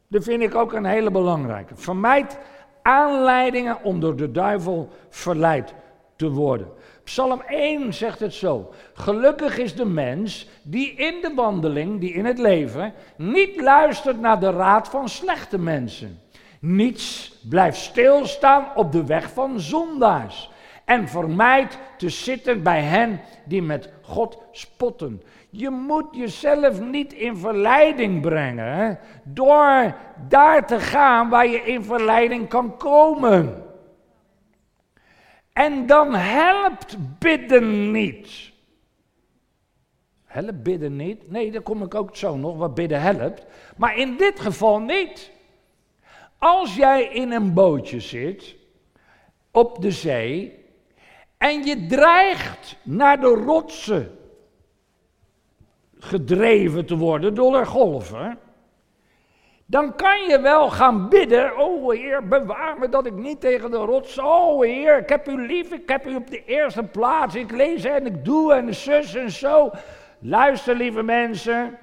Dat 0.07 0.23
vind 0.23 0.41
ik 0.41 0.55
ook 0.55 0.73
een 0.73 0.85
hele 0.85 1.11
belangrijke. 1.11 1.75
Vermijd 1.75 2.37
aanleidingen 2.81 3.83
om 3.83 3.99
door 3.99 4.15
de 4.15 4.31
duivel 4.31 4.89
verleid 5.09 5.73
te 6.15 6.29
worden. 6.29 6.67
Psalm 7.03 7.41
1 7.47 7.93
zegt 7.93 8.19
het 8.19 8.33
zo. 8.33 8.73
Gelukkig 8.93 9.57
is 9.57 9.75
de 9.75 9.85
mens 9.85 10.47
die 10.63 10.93
in 10.93 11.21
de 11.21 11.31
wandeling, 11.35 11.99
die 11.99 12.13
in 12.13 12.25
het 12.25 12.37
leven, 12.37 12.93
niet 13.17 13.61
luistert 13.61 14.19
naar 14.19 14.39
de 14.39 14.51
raad 14.51 14.87
van 14.87 15.09
slechte 15.09 15.59
mensen. 15.59 16.19
Niets 16.59 17.33
blijft 17.49 17.77
stilstaan 17.77 18.65
op 18.75 18.91
de 18.91 19.05
weg 19.05 19.33
van 19.33 19.59
zondaars. 19.59 20.49
En 20.89 21.07
vermijdt 21.07 21.77
te 21.97 22.09
zitten 22.09 22.63
bij 22.63 22.81
hen 22.81 23.21
die 23.45 23.61
met 23.61 23.89
God 24.01 24.37
spotten. 24.51 25.21
Je 25.49 25.69
moet 25.69 26.05
jezelf 26.11 26.81
niet 26.81 27.13
in 27.13 27.37
verleiding 27.37 28.21
brengen 28.21 28.99
door 29.23 29.95
daar 30.27 30.67
te 30.67 30.79
gaan 30.79 31.29
waar 31.29 31.47
je 31.47 31.61
in 31.61 31.83
verleiding 31.83 32.47
kan 32.47 32.77
komen. 32.77 33.63
En 35.53 35.85
dan 35.85 36.15
helpt 36.15 36.97
bidden 37.19 37.91
niet. 37.91 38.51
Helpt 40.25 40.63
bidden 40.63 40.95
niet? 40.95 41.31
Nee, 41.31 41.51
daar 41.51 41.61
kom 41.61 41.83
ik 41.83 41.95
ook 41.95 42.15
zo 42.15 42.37
nog, 42.37 42.57
wat 42.57 42.73
bidden 42.75 43.01
helpt. 43.01 43.45
Maar 43.77 43.97
in 43.97 44.17
dit 44.17 44.39
geval 44.39 44.79
niet. 44.79 45.31
Als 46.37 46.75
jij 46.75 47.03
in 47.03 47.31
een 47.31 47.53
bootje 47.53 47.99
zit, 47.99 48.55
op 49.51 49.81
de 49.81 49.91
zee, 49.91 50.58
en 51.39 51.63
je 51.63 51.85
dreigt 51.85 52.77
naar 52.83 53.19
de 53.19 53.27
rotsen 53.27 54.17
gedreven 55.97 56.85
te 56.85 56.97
worden 56.97 57.33
door 57.35 57.51
de 57.51 57.65
golven, 57.65 58.39
dan 59.65 59.95
kan 59.95 60.23
je 60.27 60.41
wel 60.41 60.69
gaan 60.69 61.09
bidden, 61.09 61.57
oh 61.57 61.91
Heer, 61.93 62.27
bewaar 62.27 62.79
me 62.79 62.89
dat 62.89 63.05
ik 63.05 63.13
niet 63.13 63.41
tegen 63.41 63.71
de 63.71 63.77
rots, 63.77 64.17
oh 64.17 64.61
Heer, 64.61 64.97
ik 64.97 65.09
heb 65.09 65.27
u 65.27 65.45
lief, 65.45 65.71
ik 65.71 65.89
heb 65.89 66.07
u 66.07 66.15
op 66.15 66.29
de 66.29 66.45
eerste 66.45 66.83
plaats, 66.83 67.35
ik 67.35 67.51
lees 67.51 67.83
en 67.83 68.05
ik 68.05 68.25
doe 68.25 68.53
en 68.53 68.75
zus 68.75 69.15
en 69.15 69.31
zo. 69.31 69.71
Luister 70.19 70.75
lieve 70.75 71.03
mensen, 71.03 71.77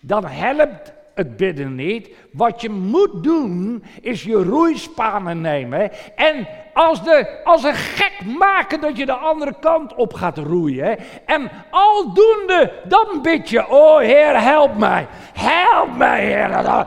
dan 0.00 0.24
helpt 0.24 0.92
het 1.14 1.36
bidden 1.36 1.74
niet. 1.74 2.10
Wat 2.32 2.60
je 2.60 2.70
moet 2.70 3.22
doen, 3.22 3.84
is 4.00 4.22
je 4.22 4.34
roeispanen 4.34 5.40
nemen. 5.40 5.90
En 6.16 6.48
als, 6.72 7.04
de, 7.04 7.40
als 7.44 7.64
een 7.64 7.74
gek 7.74 8.24
maken 8.38 8.80
dat 8.80 8.96
je 8.96 9.06
de 9.06 9.12
andere 9.12 9.54
kant 9.60 9.94
op 9.94 10.14
gaat 10.14 10.38
roeien. 10.38 10.98
En 11.26 11.50
aldoende, 11.70 12.72
dan 12.88 13.22
bid 13.22 13.48
je, 13.48 13.68
oh 13.68 13.98
Heer, 13.98 14.42
help 14.42 14.76
mij. 14.76 15.06
Help 15.32 15.96
mij, 15.96 16.24
Heer. 16.24 16.86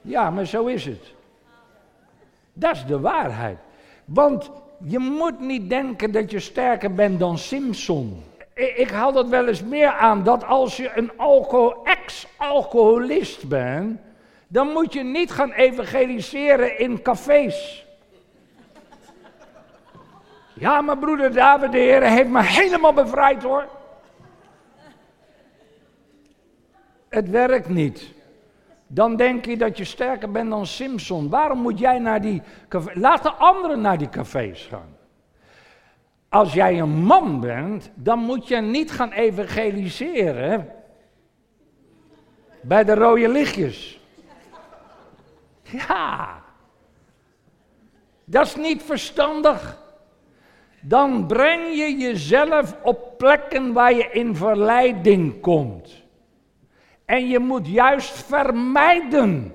Ja, 0.00 0.30
maar 0.30 0.46
zo 0.46 0.66
is 0.66 0.84
het. 0.84 1.14
Dat 2.52 2.74
is 2.74 2.84
de 2.84 3.00
waarheid. 3.00 3.58
Want 4.04 4.50
je 4.84 4.98
moet 4.98 5.40
niet 5.40 5.68
denken 5.68 6.12
dat 6.12 6.30
je 6.30 6.40
sterker 6.40 6.94
bent 6.94 7.18
dan 7.18 7.38
Simpson. 7.38 8.22
Ik 8.58 8.90
haal 8.90 9.12
dat 9.12 9.28
wel 9.28 9.46
eens 9.46 9.62
meer 9.62 9.92
aan 9.92 10.22
dat 10.22 10.44
als 10.44 10.76
je 10.76 10.90
een 10.94 11.12
ex-alcoholist 11.84 13.48
bent, 13.48 14.00
dan 14.48 14.68
moet 14.68 14.92
je 14.92 15.02
niet 15.02 15.30
gaan 15.30 15.52
evangeliseren 15.52 16.78
in 16.78 17.02
cafés. 17.02 17.86
Ja, 20.54 20.80
mijn 20.80 20.98
broeder 20.98 21.32
David, 21.32 21.72
de 21.72 21.78
Heer 21.78 22.02
heeft 22.02 22.28
me 22.28 22.42
helemaal 22.42 22.92
bevrijd 22.92 23.42
hoor. 23.42 23.64
Het 27.08 27.30
werkt 27.30 27.68
niet. 27.68 28.12
Dan 28.86 29.16
denk 29.16 29.44
je 29.44 29.56
dat 29.56 29.78
je 29.78 29.84
sterker 29.84 30.30
bent 30.30 30.50
dan 30.50 30.66
Simpson. 30.66 31.28
Waarom 31.28 31.58
moet 31.58 31.78
jij 31.78 31.98
naar 31.98 32.20
die 32.20 32.42
cafés? 32.68 32.94
Laat 32.94 33.22
de 33.22 33.32
anderen 33.32 33.80
naar 33.80 33.98
die 33.98 34.08
cafés 34.08 34.66
gaan. 34.70 34.97
Als 36.28 36.52
jij 36.52 36.80
een 36.80 37.02
man 37.04 37.40
bent, 37.40 37.90
dan 37.94 38.18
moet 38.18 38.48
je 38.48 38.56
niet 38.56 38.90
gaan 38.90 39.12
evangeliseren 39.12 40.72
bij 42.60 42.84
de 42.84 42.94
rode 42.94 43.28
lichtjes. 43.28 44.00
Ja, 45.62 46.42
dat 48.24 48.46
is 48.46 48.56
niet 48.56 48.82
verstandig. 48.82 49.86
Dan 50.80 51.26
breng 51.26 51.76
je 51.76 51.96
jezelf 51.96 52.76
op 52.82 53.18
plekken 53.18 53.72
waar 53.72 53.94
je 53.94 54.08
in 54.10 54.36
verleiding 54.36 55.40
komt. 55.40 56.02
En 57.04 57.28
je 57.28 57.38
moet 57.38 57.66
juist 57.66 58.12
vermijden 58.24 59.54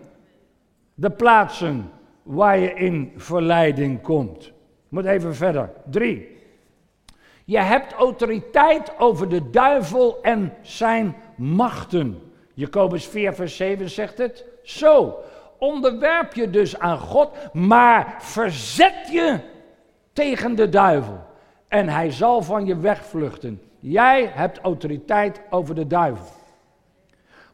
de 0.93 1.09
plaatsen 1.11 1.91
waar 2.23 2.57
je 2.57 2.73
in 2.73 3.13
verleiding 3.15 4.01
komt. 4.01 4.51
Moet 4.89 5.05
even 5.05 5.35
verder. 5.35 5.71
Drie. 5.89 6.32
Je 7.45 7.59
hebt 7.59 7.93
autoriteit 7.93 8.99
over 8.99 9.29
de 9.29 9.49
duivel 9.49 10.21
en 10.21 10.53
zijn 10.61 11.15
machten. 11.35 12.31
Jacobus 12.53 13.05
4, 13.05 13.33
vers 13.33 13.55
7 13.55 13.89
zegt 13.89 14.17
het. 14.17 14.45
Zo, 14.63 15.15
onderwerp 15.57 16.33
je 16.33 16.49
dus 16.49 16.79
aan 16.79 16.99
God, 16.99 17.53
maar 17.53 18.15
verzet 18.19 19.09
je 19.11 19.39
tegen 20.13 20.55
de 20.55 20.69
duivel. 20.69 21.25
En 21.67 21.89
hij 21.89 22.11
zal 22.11 22.41
van 22.41 22.65
je 22.65 22.77
wegvluchten. 22.77 23.61
Jij 23.79 24.25
hebt 24.33 24.59
autoriteit 24.59 25.41
over 25.49 25.75
de 25.75 25.87
duivel. 25.87 26.25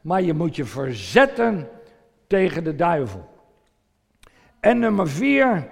Maar 0.01 0.21
je 0.21 0.33
moet 0.33 0.55
je 0.55 0.65
verzetten 0.65 1.69
tegen 2.27 2.63
de 2.63 2.75
duivel. 2.75 3.27
En 4.59 4.79
nummer 4.79 5.09
vier, 5.09 5.67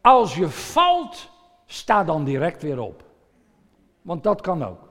als 0.00 0.34
je 0.34 0.48
valt, 0.48 1.30
sta 1.66 2.04
dan 2.04 2.24
direct 2.24 2.62
weer 2.62 2.80
op. 2.80 3.09
Want 4.02 4.22
dat 4.22 4.40
kan 4.40 4.64
ook. 4.64 4.88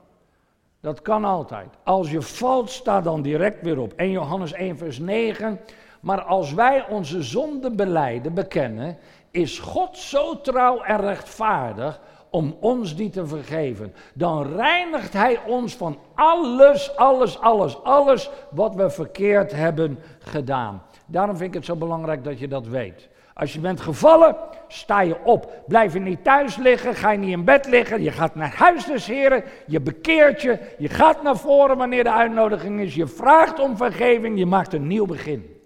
Dat 0.80 1.02
kan 1.02 1.24
altijd. 1.24 1.68
Als 1.84 2.10
je 2.10 2.22
valt, 2.22 2.70
sta 2.70 3.00
dan 3.00 3.22
direct 3.22 3.62
weer 3.62 3.78
op. 3.78 3.92
1 3.92 4.10
Johannes 4.10 4.52
1, 4.52 4.78
vers 4.78 4.98
9. 4.98 5.60
Maar 6.00 6.22
als 6.22 6.54
wij 6.54 6.88
onze 6.88 7.22
zonde 7.22 7.70
beleiden, 7.70 8.34
bekennen, 8.34 8.98
is 9.30 9.58
God 9.58 9.96
zo 9.96 10.40
trouw 10.40 10.80
en 10.80 11.00
rechtvaardig 11.00 12.00
om 12.30 12.56
ons 12.60 12.96
die 12.96 13.10
te 13.10 13.26
vergeven. 13.26 13.94
Dan 14.14 14.54
reinigt 14.56 15.12
Hij 15.12 15.40
ons 15.46 15.76
van 15.76 15.98
alles, 16.14 16.96
alles, 16.96 17.38
alles, 17.40 17.82
alles 17.82 18.30
wat 18.50 18.74
we 18.74 18.90
verkeerd 18.90 19.52
hebben 19.52 19.98
gedaan. 20.18 20.82
Daarom 21.06 21.36
vind 21.36 21.48
ik 21.48 21.54
het 21.54 21.64
zo 21.64 21.76
belangrijk 21.76 22.24
dat 22.24 22.38
je 22.38 22.48
dat 22.48 22.66
weet. 22.66 23.08
Als 23.40 23.52
je 23.52 23.60
bent 23.60 23.80
gevallen, 23.80 24.36
sta 24.68 25.00
je 25.00 25.24
op. 25.24 25.62
Blijf 25.66 25.92
je 25.92 26.00
niet 26.00 26.24
thuis 26.24 26.56
liggen, 26.56 26.94
ga 26.94 27.10
je 27.10 27.18
niet 27.18 27.30
in 27.30 27.44
bed 27.44 27.66
liggen. 27.66 28.02
Je 28.02 28.10
gaat 28.10 28.34
naar 28.34 28.54
huis 28.54 28.84
des 28.84 29.06
heren, 29.06 29.44
je 29.66 29.80
bekeert 29.80 30.42
je. 30.42 30.58
Je 30.78 30.88
gaat 30.88 31.22
naar 31.22 31.36
voren 31.36 31.76
wanneer 31.76 32.04
de 32.04 32.12
uitnodiging 32.12 32.80
is. 32.80 32.94
Je 32.94 33.06
vraagt 33.06 33.58
om 33.58 33.76
vergeving, 33.76 34.38
je 34.38 34.46
maakt 34.46 34.72
een 34.72 34.86
nieuw 34.86 35.06
begin. 35.06 35.60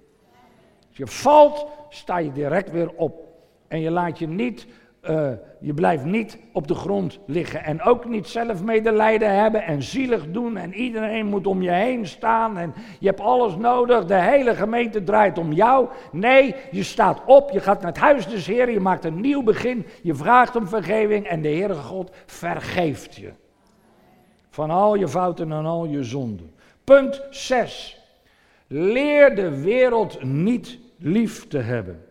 Als 0.88 0.96
je 0.96 1.06
valt, 1.06 1.66
sta 1.88 2.18
je 2.18 2.32
direct 2.32 2.70
weer 2.70 2.90
op. 2.96 3.28
En 3.68 3.80
je 3.80 3.90
laat 3.90 4.18
je 4.18 4.28
niet 4.28 4.66
uh, 5.10 5.30
je 5.60 5.74
blijft 5.74 6.04
niet 6.04 6.38
op 6.52 6.68
de 6.68 6.74
grond 6.74 7.18
liggen 7.26 7.64
en 7.64 7.82
ook 7.82 8.04
niet 8.04 8.26
zelf 8.26 8.62
medelijden 8.62 9.34
hebben 9.34 9.62
en 9.62 9.82
zielig 9.82 10.30
doen 10.30 10.56
en 10.56 10.74
iedereen 10.74 11.26
moet 11.26 11.46
om 11.46 11.62
je 11.62 11.70
heen 11.70 12.06
staan 12.06 12.58
en 12.58 12.74
je 13.00 13.06
hebt 13.06 13.20
alles 13.20 13.56
nodig, 13.56 14.04
de 14.04 14.20
hele 14.20 14.54
gemeente 14.54 15.02
draait 15.02 15.38
om 15.38 15.52
jou. 15.52 15.88
Nee, 16.12 16.54
je 16.70 16.82
staat 16.82 17.22
op, 17.26 17.50
je 17.50 17.60
gaat 17.60 17.80
naar 17.80 17.92
het 17.92 18.00
huis 18.00 18.26
des 18.26 18.46
Heer, 18.46 18.70
je 18.70 18.80
maakt 18.80 19.04
een 19.04 19.20
nieuw 19.20 19.42
begin, 19.42 19.86
je 20.02 20.14
vraagt 20.14 20.56
om 20.56 20.68
vergeving 20.68 21.26
en 21.26 21.42
de 21.42 21.48
Heere 21.48 21.74
God 21.74 22.10
vergeeft 22.26 23.14
je. 23.14 23.32
Van 24.50 24.70
al 24.70 24.94
je 24.94 25.08
fouten 25.08 25.52
en 25.52 25.64
al 25.64 25.84
je 25.84 26.04
zonden. 26.04 26.54
Punt 26.84 27.22
6. 27.30 27.98
Leer 28.66 29.34
de 29.34 29.60
wereld 29.60 30.22
niet 30.22 30.78
lief 30.98 31.48
te 31.48 31.58
hebben. 31.58 32.04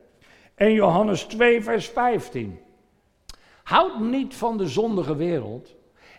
En 0.56 0.74
Johannes 0.74 1.24
2, 1.24 1.64
vers 1.64 1.88
15. 1.88 2.60
Houd 3.64 4.00
niet 4.00 4.36
van 4.36 4.58
de 4.58 4.68
zondige 4.68 5.16
wereld 5.16 5.76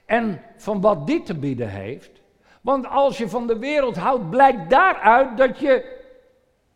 en 0.06 0.40
van 0.56 0.80
wat 0.80 1.06
die 1.06 1.22
te 1.22 1.34
bieden 1.34 1.68
heeft. 1.68 2.22
Want 2.60 2.88
als 2.88 3.18
je 3.18 3.28
van 3.28 3.46
de 3.46 3.58
wereld 3.58 3.96
houdt, 3.96 4.30
blijkt 4.30 4.70
daaruit 4.70 5.36
dat 5.36 5.58
je 5.58 6.02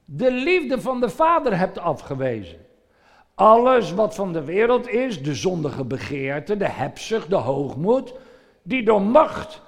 de 0.05 0.33
liefde 0.33 0.81
van 0.81 1.01
de 1.01 1.09
Vader 1.09 1.59
hebt 1.59 1.79
afgewezen. 1.79 2.67
Alles 3.35 3.95
wat 3.95 4.15
van 4.15 4.33
de 4.33 4.45
wereld 4.45 4.89
is, 4.89 5.23
de 5.23 5.35
zondige 5.35 5.85
begeerte, 5.85 6.57
de 6.57 6.69
hebzucht, 6.69 7.31
de 7.31 7.37
hoogmoed, 7.37 8.15
die 8.63 8.85
door 8.85 9.03
macht 9.03 9.63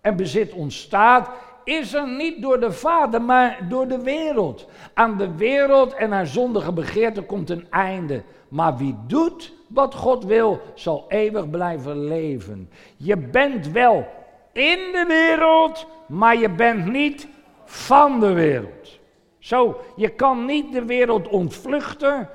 en 0.00 0.16
bezit 0.16 0.52
ontstaat, 0.52 1.30
is 1.64 1.94
er 1.94 2.08
niet 2.08 2.42
door 2.42 2.60
de 2.60 2.72
Vader, 2.72 3.22
maar 3.22 3.66
door 3.68 3.88
de 3.88 4.02
wereld. 4.02 4.68
Aan 4.94 5.16
de 5.16 5.34
wereld 5.34 5.94
en 5.94 6.12
haar 6.12 6.26
zondige 6.26 6.72
begeerte 6.72 7.22
komt 7.22 7.50
een 7.50 7.66
einde. 7.70 8.22
Maar 8.48 8.76
wie 8.76 8.96
doet 9.06 9.54
wat 9.66 9.94
God 9.94 10.24
wil, 10.24 10.60
zal 10.74 11.04
eeuwig 11.08 11.50
blijven 11.50 12.06
leven. 12.06 12.70
Je 12.96 13.16
bent 13.16 13.70
wel 13.70 14.06
in 14.52 14.78
de 14.92 15.04
wereld, 15.08 15.86
maar 16.06 16.36
je 16.36 16.50
bent 16.50 16.86
niet 16.86 17.28
van 17.64 18.20
de 18.20 18.32
wereld. 18.32 18.98
Zo, 19.38 19.80
je 19.96 20.08
kan 20.08 20.44
niet 20.44 20.72
de 20.72 20.84
wereld 20.84 21.28
ontvluchten 21.28 22.28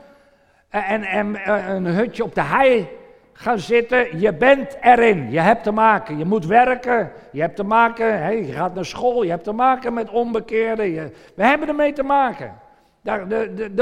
en, 0.69 1.03
en, 1.03 1.35
en 1.35 1.85
een 1.85 1.93
hutje 1.93 2.23
op 2.23 2.35
de 2.35 2.41
hei 2.41 2.87
gaan 3.33 3.59
zitten. 3.59 4.19
Je 4.19 4.33
bent 4.33 4.77
erin. 4.81 5.31
Je 5.31 5.39
hebt 5.39 5.63
te 5.63 5.71
maken. 5.71 6.17
Je 6.17 6.25
moet 6.25 6.45
werken. 6.45 7.11
Je 7.31 7.41
hebt 7.41 7.55
te 7.55 7.63
maken. 7.63 8.45
je 8.45 8.51
gaat 8.51 8.75
naar 8.75 8.85
school. 8.85 9.23
Je 9.23 9.29
hebt 9.29 9.43
te 9.43 9.51
maken 9.51 9.93
met 9.93 10.09
onbekeerden. 10.09 10.89
Je, 10.91 11.11
we 11.35 11.43
hebben 11.43 11.67
ermee 11.67 11.93
te 11.93 12.03
maken. 12.03 12.59
Daar, 13.01 13.27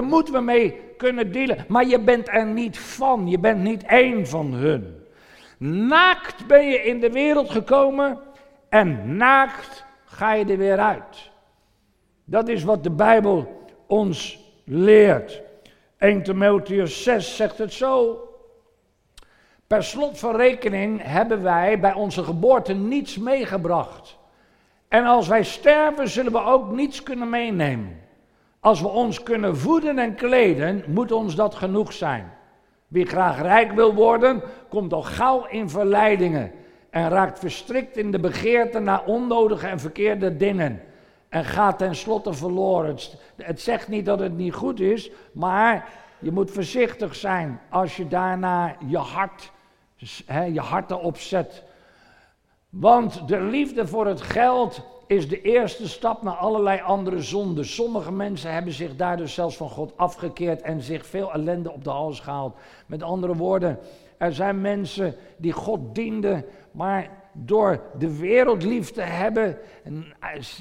moeten 0.04 0.34
we 0.34 0.40
mee 0.40 0.80
kunnen 0.98 1.32
dealen. 1.32 1.66
Maar 1.68 1.86
je 1.86 2.00
bent 2.00 2.28
er 2.28 2.46
niet 2.46 2.80
van. 2.80 3.28
Je 3.28 3.40
bent 3.40 3.62
niet 3.62 3.84
één 3.84 4.28
van 4.28 4.54
hun. 4.54 5.04
Naakt 5.88 6.48
ben 6.48 6.68
je 6.68 6.84
in 6.84 7.00
de 7.00 7.12
wereld 7.12 7.50
gekomen 7.50 8.20
en 8.70 9.18
naakt 9.18 9.86
ga 10.06 10.34
je 10.34 10.46
er 10.46 10.58
weer 10.58 10.80
uit. 10.80 11.32
Dat 12.26 12.48
is 12.48 12.64
wat 12.64 12.84
de 12.84 12.92
Bijbel 12.92 13.68
ons 13.88 14.40
leert. 14.66 15.42
1 15.98 16.24
Timotheus 16.24 17.04
6 17.04 17.36
zegt 17.36 17.58
het 17.58 17.74
zo. 17.74 18.24
Per 19.68 19.84
slot 19.84 20.20
van 20.20 20.36
rekening 20.36 21.02
hebben 21.04 21.44
wij 21.44 21.80
bij 21.80 21.94
onze 21.94 22.24
geboorte 22.24 22.74
niets 22.74 23.18
meegebracht. 23.18 24.18
En 24.88 25.06
als 25.06 25.28
wij 25.28 25.44
sterven, 25.44 26.10
zullen 26.10 26.32
we 26.32 26.44
ook 26.44 26.72
niets 26.72 27.04
kunnen 27.04 27.30
meenemen. 27.30 28.00
Als 28.60 28.82
we 28.82 28.88
ons 28.88 29.24
kunnen 29.24 29.58
voeden 29.58 30.00
en 30.00 30.16
kleden, 30.16 30.84
moet 30.88 31.12
ons 31.12 31.36
dat 31.36 31.56
genoeg 31.56 31.94
zijn. 31.94 32.32
Wie 32.88 33.06
graag 33.06 33.42
rijk 33.42 33.72
wil 33.72 33.94
worden, 33.94 34.42
komt 34.70 34.94
al 34.94 35.04
gauw 35.04 35.46
in 35.46 35.70
verleidingen 35.70 36.52
en 36.90 37.10
raakt 37.10 37.40
verstrikt 37.40 37.98
in 37.98 38.12
de 38.12 38.20
begeerte 38.20 38.80
naar 38.80 39.06
onnodige 39.06 39.68
en 39.68 39.80
verkeerde 39.80 40.38
dingen 40.38 40.82
en 41.30 41.46
gaat 41.46 41.78
tenslotte 41.78 42.34
verloren. 42.34 42.98
Het, 43.36 43.62
zegt 43.62 43.88
niet 43.88 44.06
dat 44.06 44.20
het 44.20 44.38
niet 44.38 44.54
goed 44.54 44.80
is, 44.80 45.12
maar 45.32 45.90
je 46.20 46.32
moet 46.32 46.52
voorzichtig 46.52 47.16
zijn 47.16 47.62
als 47.70 47.98
je 47.98 48.08
daarna 48.08 48.76
je 48.88 48.98
hart, 48.98 49.52
hè, 50.26 50.44
je 50.44 50.60
hart 50.60 50.92
erop 50.92 51.18
zet. 51.18 51.64
Want 52.70 53.28
de 53.28 53.42
liefde 53.42 53.88
voor 53.88 54.08
het 54.08 54.22
geld 54.22 54.82
is 55.10 55.28
de 55.28 55.42
eerste 55.42 55.88
stap 55.88 56.22
naar 56.22 56.36
allerlei 56.36 56.82
andere 56.82 57.22
zonden. 57.22 57.66
Sommige 57.66 58.12
mensen 58.12 58.54
hebben 58.54 58.74
zich 58.74 58.96
daar 58.96 59.18
dus 59.18 59.34
zelfs 59.34 59.58
van 59.58 59.70
God 59.70 59.94
afgekeerd 59.96 60.62
en 60.62 60.82
zich 60.82 61.06
veel 61.06 61.34
ellende 61.34 61.72
op 61.72 61.84
de 61.84 61.90
hals 61.90 62.20
gehaald. 62.20 62.56
Met 62.86 63.04
andere 63.04 63.36
woorden, 63.36 63.80
er 64.18 64.34
zijn 64.34 64.62
mensen 64.62 65.16
die 65.38 65.52
God 65.52 65.96
dienden, 65.96 66.46
maar 66.72 67.10
door 67.34 67.82
de 67.98 68.18
wereld 68.18 68.64
lief 68.64 68.92
te 68.92 69.02
hebben 69.02 69.58
en 69.84 70.06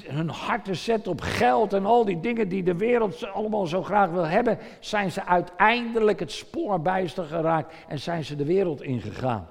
hun 0.03 0.29
hart 0.29 0.65
te 0.65 0.73
zetten 0.73 1.11
op 1.11 1.21
geld 1.21 1.73
en 1.73 1.85
al 1.85 2.05
die 2.05 2.19
dingen 2.19 2.49
die 2.49 2.63
de 2.63 2.75
wereld 2.75 3.27
allemaal 3.33 3.67
zo 3.67 3.83
graag 3.83 4.09
wil 4.09 4.27
hebben, 4.27 4.57
zijn 4.79 5.11
ze 5.11 5.25
uiteindelijk 5.25 6.19
het 6.19 6.31
spoor 6.31 6.81
bijster 6.81 7.23
geraakt 7.23 7.73
en 7.87 7.99
zijn 7.99 8.25
ze 8.25 8.35
de 8.35 8.45
wereld 8.45 8.81
ingegaan. 8.81 9.47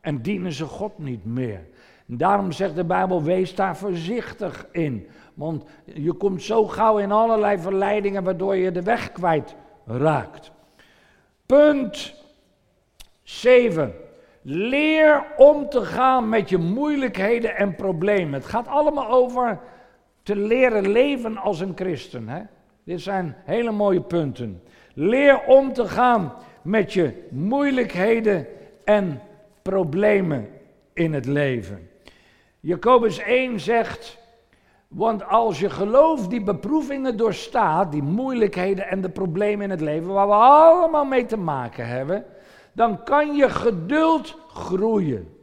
En 0.00 0.22
dienen 0.22 0.52
ze 0.52 0.64
God 0.64 0.98
niet 0.98 1.24
meer. 1.24 1.60
Daarom 2.16 2.52
zegt 2.52 2.74
de 2.74 2.84
Bijbel, 2.84 3.22
wees 3.22 3.54
daar 3.54 3.76
voorzichtig 3.76 4.66
in. 4.72 5.08
Want 5.34 5.64
je 5.84 6.12
komt 6.12 6.42
zo 6.42 6.66
gauw 6.66 6.98
in 6.98 7.12
allerlei 7.12 7.58
verleidingen 7.58 8.24
waardoor 8.24 8.56
je 8.56 8.72
de 8.72 8.82
weg 8.82 9.12
kwijt 9.12 9.54
raakt. 9.86 10.52
Punt 11.46 12.14
7. 13.22 13.94
Leer 14.42 15.24
om 15.36 15.68
te 15.68 15.84
gaan 15.84 16.28
met 16.28 16.48
je 16.48 16.58
moeilijkheden 16.58 17.56
en 17.56 17.74
problemen. 17.74 18.32
Het 18.32 18.46
gaat 18.46 18.68
allemaal 18.68 19.10
over 19.10 19.58
te 20.22 20.36
leren 20.36 20.90
leven 20.90 21.36
als 21.36 21.60
een 21.60 21.72
christen. 21.74 22.28
Hè? 22.28 22.42
Dit 22.84 23.00
zijn 23.00 23.36
hele 23.44 23.70
mooie 23.70 24.02
punten. 24.02 24.62
Leer 24.94 25.40
om 25.46 25.72
te 25.72 25.88
gaan 25.88 26.32
met 26.62 26.92
je 26.92 27.28
moeilijkheden 27.30 28.46
en 28.84 29.20
problemen 29.62 30.48
in 30.92 31.12
het 31.12 31.26
leven. 31.26 31.90
Jacobus 32.64 33.18
1 33.18 33.60
zegt, 33.60 34.18
want 34.88 35.24
als 35.24 35.60
je 35.60 35.70
geloof 35.70 36.28
die 36.28 36.42
beproevingen 36.42 37.16
doorstaat, 37.16 37.92
die 37.92 38.02
moeilijkheden 38.02 38.88
en 38.88 39.00
de 39.00 39.10
problemen 39.10 39.64
in 39.64 39.70
het 39.70 39.80
leven, 39.80 40.12
waar 40.12 40.26
we 40.26 40.32
allemaal 40.32 41.04
mee 41.04 41.26
te 41.26 41.36
maken 41.36 41.86
hebben, 41.86 42.24
dan 42.72 43.04
kan 43.04 43.34
je 43.34 43.50
geduld 43.50 44.38
groeien. 44.48 45.36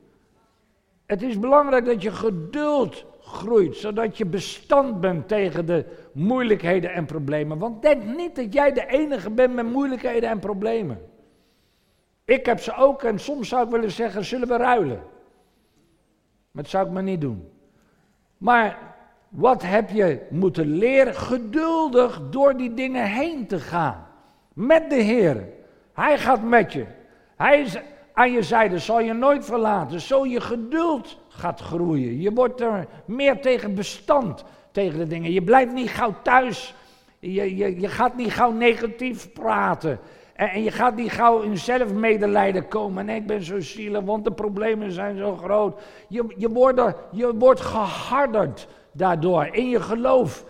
Het 1.05 1.21
is 1.21 1.39
belangrijk 1.39 1.85
dat 1.85 2.01
je 2.01 2.11
geduld 2.11 3.05
groeit, 3.21 3.75
zodat 3.75 4.17
je 4.17 4.25
bestand 4.25 4.99
bent 4.99 5.27
tegen 5.27 5.65
de 5.65 5.85
moeilijkheden 6.13 6.93
en 6.93 7.05
problemen. 7.05 7.57
Want 7.57 7.81
denk 7.81 8.03
niet 8.03 8.35
dat 8.35 8.53
jij 8.53 8.71
de 8.71 8.85
enige 8.87 9.29
bent 9.29 9.53
met 9.53 9.71
moeilijkheden 9.71 10.29
en 10.29 10.39
problemen. 10.39 11.01
Ik 12.25 12.45
heb 12.45 12.59
ze 12.59 12.75
ook 12.75 13.03
en 13.03 13.19
soms 13.19 13.49
zou 13.49 13.65
ik 13.65 13.71
willen 13.71 13.91
zeggen, 13.91 14.25
zullen 14.25 14.47
we 14.47 14.57
ruilen? 14.57 15.17
Dat 16.51 16.67
zou 16.67 16.87
ik 16.87 16.91
maar 16.91 17.03
niet 17.03 17.21
doen. 17.21 17.49
Maar 18.37 18.77
wat 19.29 19.61
heb 19.61 19.89
je 19.89 20.27
moeten 20.29 20.77
leren? 20.77 21.15
Geduldig 21.15 22.21
door 22.29 22.57
die 22.57 22.73
dingen 22.73 23.05
heen 23.05 23.47
te 23.47 23.59
gaan. 23.59 24.07
Met 24.53 24.89
de 24.89 24.95
Heer. 24.95 25.47
Hij 25.93 26.17
gaat 26.17 26.43
met 26.43 26.73
je. 26.73 26.85
Hij 27.35 27.61
is 27.61 27.77
aan 28.13 28.31
je 28.31 28.43
zijde, 28.43 28.79
zal 28.79 28.99
je 28.99 29.13
nooit 29.13 29.45
verlaten. 29.45 30.01
Zo 30.01 30.25
je 30.25 30.41
geduld 30.41 31.17
gaat 31.27 31.59
groeien. 31.59 32.21
Je 32.21 32.33
wordt 32.33 32.61
er 32.61 32.87
meer 33.05 33.41
tegen 33.41 33.75
bestand 33.75 34.43
tegen 34.71 34.99
de 34.99 35.07
dingen. 35.07 35.31
Je 35.31 35.41
blijft 35.41 35.73
niet 35.73 35.89
gauw 35.89 36.15
thuis. 36.23 36.75
Je, 37.19 37.55
je, 37.55 37.79
je 37.79 37.87
gaat 37.87 38.15
niet 38.15 38.31
gauw 38.31 38.51
negatief 38.51 39.31
praten. 39.31 39.99
En, 40.39 40.63
je 40.63 40.71
gaat 40.71 40.95
niet 40.95 41.11
gauw 41.11 41.41
in 41.41 41.57
zelfmedelijden 41.57 42.67
komen. 42.67 43.05
Nee, 43.05 43.15
ik 43.15 43.27
ben 43.27 43.43
zo 43.43 43.59
zielig, 43.59 44.01
want 44.01 44.23
de 44.23 44.31
problemen 44.31 44.91
zijn 44.91 45.17
zo 45.17 45.35
groot. 45.35 45.81
Je, 46.07 46.33
je, 46.37 46.49
wordt, 46.49 46.81
je 47.11 47.35
wordt 47.35 47.61
geharderd 47.61 48.67
daardoor 48.91 49.49
in 49.51 49.69
je 49.69 49.81
geloof 49.81 50.45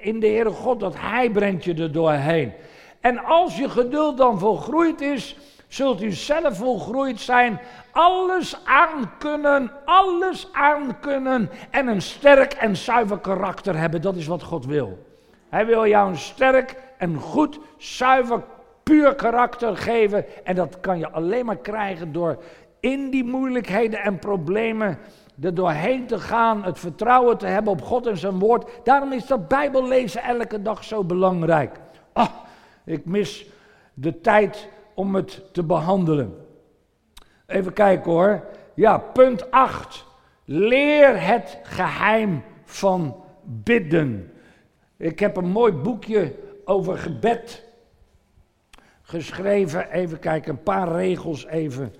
in 0.00 0.20
de 0.20 0.26
Heere 0.26 0.50
God, 0.50 0.80
dat 0.80 0.94
Hij 0.96 1.30
brengt 1.30 1.64
je 1.64 1.74
er 1.74 1.92
doorheen. 1.92 2.52
En 3.00 3.18
als 3.18 3.56
je 3.56 3.68
geduld 3.68 4.16
dan 4.16 4.38
volgroeid 4.38 5.00
is, 5.00 5.36
zult 5.68 6.02
u 6.02 6.12
zelf 6.12 6.56
volgroeid 6.56 7.20
zijn, 7.20 7.60
alles 7.90 8.56
aankunnen, 8.64 9.72
alles 9.84 10.48
aankunnen 10.52 11.50
en 11.70 11.86
een 11.86 12.02
sterk 12.02 12.52
en 12.52 12.76
zuiver 12.76 13.18
karakter 13.18 13.78
hebben. 13.78 14.02
Dat 14.02 14.16
is 14.16 14.26
wat 14.26 14.42
God 14.42 14.66
wil. 14.66 14.98
Hij 15.48 15.66
wil 15.66 15.86
jou 15.86 16.08
een 16.08 16.18
sterk 16.18 16.76
en 16.98 17.16
goed, 17.16 17.58
zuiver, 17.76 18.42
puur 18.84 19.14
karakter 19.14 19.76
geven. 19.76 20.44
En 20.44 20.54
dat 20.54 20.80
kan 20.80 20.98
je 20.98 21.10
alleen 21.10 21.46
maar 21.46 21.56
krijgen 21.56 22.12
door 22.12 22.42
in 22.80 23.10
die 23.10 23.24
moeilijkheden 23.24 24.02
en 24.02 24.18
problemen 24.18 24.98
er 25.40 25.54
doorheen 25.54 26.06
te 26.06 26.18
gaan, 26.18 26.64
het 26.64 26.78
vertrouwen 26.78 27.38
te 27.38 27.46
hebben 27.46 27.72
op 27.72 27.82
God 27.82 28.06
en 28.06 28.16
zijn 28.16 28.38
woord. 28.38 28.70
Daarom 28.84 29.12
is 29.12 29.26
dat 29.26 29.48
Bijbellezen 29.48 30.22
elke 30.22 30.62
dag 30.62 30.84
zo 30.84 31.04
belangrijk. 31.04 31.76
Ah, 32.12 32.30
ik 32.84 33.04
mis 33.04 33.46
de 33.94 34.20
tijd 34.20 34.68
om 34.94 35.14
het 35.14 35.42
te 35.52 35.62
behandelen. 35.62 36.36
Even 37.46 37.72
kijken 37.72 38.12
hoor. 38.12 38.44
Ja, 38.74 38.98
punt 38.98 39.50
8. 39.50 40.04
Leer 40.44 41.26
het 41.26 41.58
geheim 41.62 42.42
van 42.64 43.16
bidden. 43.42 44.32
Ik 44.96 45.20
heb 45.20 45.36
een 45.36 45.48
mooi 45.48 45.72
boekje 45.72 46.34
over 46.64 46.98
gebed 46.98 47.63
geschreven. 49.04 49.90
Even 49.90 50.18
kijken, 50.18 50.50
een 50.52 50.62
paar 50.62 50.92
regels 50.92 51.46
even 51.46 51.94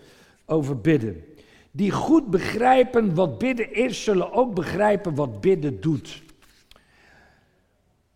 over 0.47 0.81
bidden. 0.81 1.25
Die 1.71 1.91
goed 1.91 2.31
begrijpen 2.31 3.15
wat 3.15 3.39
bidden 3.39 3.75
is, 3.75 4.05
zullen 4.05 4.33
ook 4.33 4.55
begrijpen 4.55 5.15
wat 5.15 5.41
bidden 5.41 5.81
doet. 5.81 6.23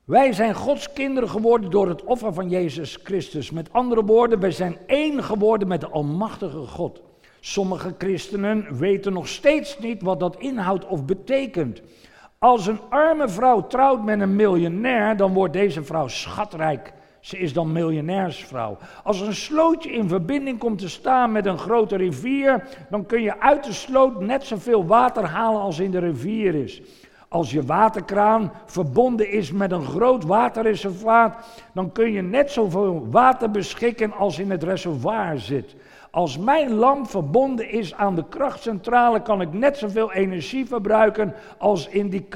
Wij 0.04 0.32
zijn 0.32 0.54
Gods 0.54 0.92
kinderen 0.92 1.28
geworden 1.28 1.70
door 1.70 1.88
het 1.88 2.04
offer 2.04 2.34
van 2.34 2.48
Jezus 2.48 2.98
Christus. 3.02 3.50
Met 3.50 3.72
andere 3.72 4.04
woorden, 4.04 4.40
wij 4.40 4.50
zijn 4.50 4.78
één 4.86 5.24
geworden 5.24 5.68
met 5.68 5.80
de 5.80 5.88
Almachtige 5.88 6.66
God. 6.66 7.00
Sommige 7.40 7.94
christenen 7.98 8.78
weten 8.78 9.12
nog 9.12 9.28
steeds 9.28 9.78
niet 9.78 10.02
wat 10.02 10.20
dat 10.20 10.36
inhoudt 10.38 10.86
of 10.86 11.04
betekent. 11.04 11.82
Als 12.38 12.66
een 12.66 12.80
arme 12.88 13.28
vrouw 13.28 13.66
trouwt 13.66 14.04
met 14.04 14.20
een 14.20 14.36
miljonair, 14.36 15.16
dan 15.16 15.32
wordt 15.32 15.52
deze 15.52 15.84
vrouw 15.84 16.08
schatrijk. 16.08 16.92
Ze 17.28 17.38
is 17.38 17.52
dan 17.52 17.72
miljonairsvrouw. 17.72 18.76
Als 19.04 19.20
een 19.20 19.34
slootje 19.34 19.92
in 19.92 20.08
verbinding 20.08 20.58
komt 20.58 20.78
te 20.78 20.88
staan 20.88 21.32
met 21.32 21.46
een 21.46 21.58
grote 21.58 21.96
rivier, 21.96 22.64
dan 22.90 23.06
kun 23.06 23.22
je 23.22 23.40
uit 23.40 23.64
de 23.64 23.72
sloot 23.72 24.20
net 24.20 24.44
zoveel 24.44 24.86
water 24.86 25.24
halen 25.24 25.60
als 25.60 25.78
in 25.78 25.90
de 25.90 25.98
rivier 25.98 26.54
is. 26.54 26.82
Als 27.28 27.50
je 27.50 27.64
waterkraan 27.64 28.52
verbonden 28.66 29.30
is 29.30 29.52
met 29.52 29.72
een 29.72 29.84
groot 29.84 30.24
waterreservaat, 30.24 31.46
dan 31.74 31.92
kun 31.92 32.12
je 32.12 32.22
net 32.22 32.50
zoveel 32.50 33.06
water 33.10 33.50
beschikken 33.50 34.12
als 34.12 34.38
in 34.38 34.50
het 34.50 34.62
reservoir 34.62 35.38
zit. 35.38 35.76
Als 36.10 36.38
mijn 36.38 36.74
lamp 36.74 37.10
verbonden 37.10 37.70
is 37.70 37.94
aan 37.94 38.14
de 38.14 38.24
krachtcentrale, 38.28 39.22
kan 39.22 39.40
ik 39.40 39.52
net 39.52 39.76
zoveel 39.76 40.12
energie 40.12 40.66
verbruiken 40.66 41.34
als 41.58 41.88
in 41.88 42.08
die 42.08 42.26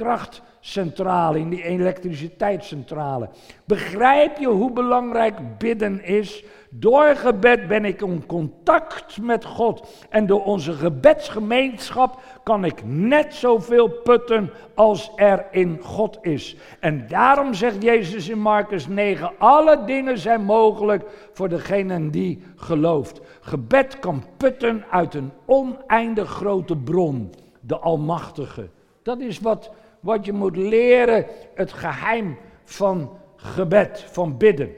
krachtcentrale, 0.63 1.39
in 1.39 1.51
die 1.51 1.63
elektriciteitscentrale. 1.63 3.29
Begrijp 3.65 4.39
je 4.39 4.47
hoe 4.47 4.73
belangrijk 4.73 5.59
bidden 5.59 6.05
is? 6.05 6.45
Door 6.71 7.17
gebed 7.17 7.69
ben 7.69 7.85
ik 7.85 8.03
in 8.03 8.27
contact 8.27 9.21
met 9.21 9.45
God. 9.45 9.89
En 10.09 10.27
door 10.27 10.45
onze 10.45 10.73
gebedsgemeenschap 10.73 12.21
kan 12.43 12.65
ik 12.65 12.85
net 12.85 13.35
zoveel 13.35 13.89
putten 13.89 14.51
als 14.75 15.13
er 15.17 15.47
in 15.51 15.79
God 15.83 16.19
is. 16.21 16.57
En 16.81 17.07
daarom 17.09 17.55
zegt 17.55 17.83
Jezus 17.83 18.29
in 18.29 18.39
Marcus 18.39 18.87
9: 18.87 19.31
alle 19.39 19.85
dingen 19.85 20.19
zijn 20.19 20.45
mogelijk 20.45 21.05
voor 21.33 21.49
degene 21.49 22.11
die 22.11 22.43
gelooft. 22.57 23.21
Gebed 23.41 23.99
kan 23.99 24.25
putten 24.37 24.85
uit 24.91 25.15
een 25.15 25.33
oneindig 25.47 26.31
grote 26.31 26.77
bron, 26.77 27.33
de 27.61 27.79
Almachtige. 27.79 28.69
Dat 29.03 29.21
is 29.21 29.41
wat, 29.41 29.71
wat 30.03 30.25
je 30.25 30.33
moet 30.33 30.57
leren, 30.57 31.27
het 31.55 31.73
geheim 31.73 32.39
van 32.65 33.19
gebed, 33.37 34.05
van 34.11 34.37
bidden. 34.37 34.71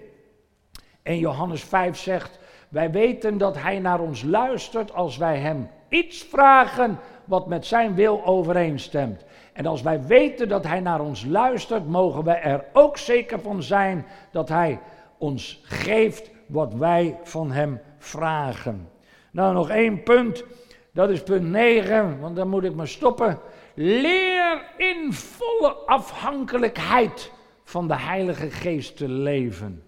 En 1.02 1.18
Johannes 1.18 1.64
5 1.64 1.96
zegt, 1.96 2.38
wij 2.68 2.90
weten 2.90 3.38
dat 3.38 3.56
Hij 3.56 3.78
naar 3.78 4.00
ons 4.00 4.22
luistert 4.22 4.92
als 4.92 5.16
wij 5.16 5.38
Hem 5.38 5.68
iets 5.88 6.22
vragen 6.22 6.98
wat 7.24 7.46
met 7.46 7.66
zijn 7.66 7.94
wil 7.94 8.24
overeenstemt. 8.24 9.24
En 9.52 9.66
als 9.66 9.82
wij 9.82 10.02
weten 10.02 10.48
dat 10.48 10.64
hij 10.66 10.80
naar 10.80 11.00
ons 11.00 11.24
luistert, 11.24 11.88
mogen 11.88 12.24
we 12.24 12.30
er 12.30 12.64
ook 12.72 12.98
zeker 12.98 13.40
van 13.40 13.62
zijn 13.62 14.06
dat 14.30 14.48
hij 14.48 14.80
ons 15.18 15.60
geeft 15.62 16.30
wat 16.46 16.74
wij 16.74 17.18
van 17.22 17.50
hem 17.50 17.80
vragen. 17.98 18.88
Nou, 19.30 19.54
nog 19.54 19.70
één 19.70 20.02
punt. 20.02 20.44
Dat 20.92 21.10
is 21.10 21.22
punt 21.22 21.50
9, 21.50 22.20
want 22.20 22.36
dan 22.36 22.48
moet 22.48 22.64
ik 22.64 22.74
maar 22.74 22.88
stoppen. 22.88 23.38
Leer 23.74 24.72
in 24.76 25.12
volle 25.12 25.72
afhankelijkheid 25.72 27.32
van 27.64 27.88
de 27.88 27.96
Heilige 27.96 28.50
Geest 28.50 28.96
te 28.96 29.08
leven. 29.08 29.82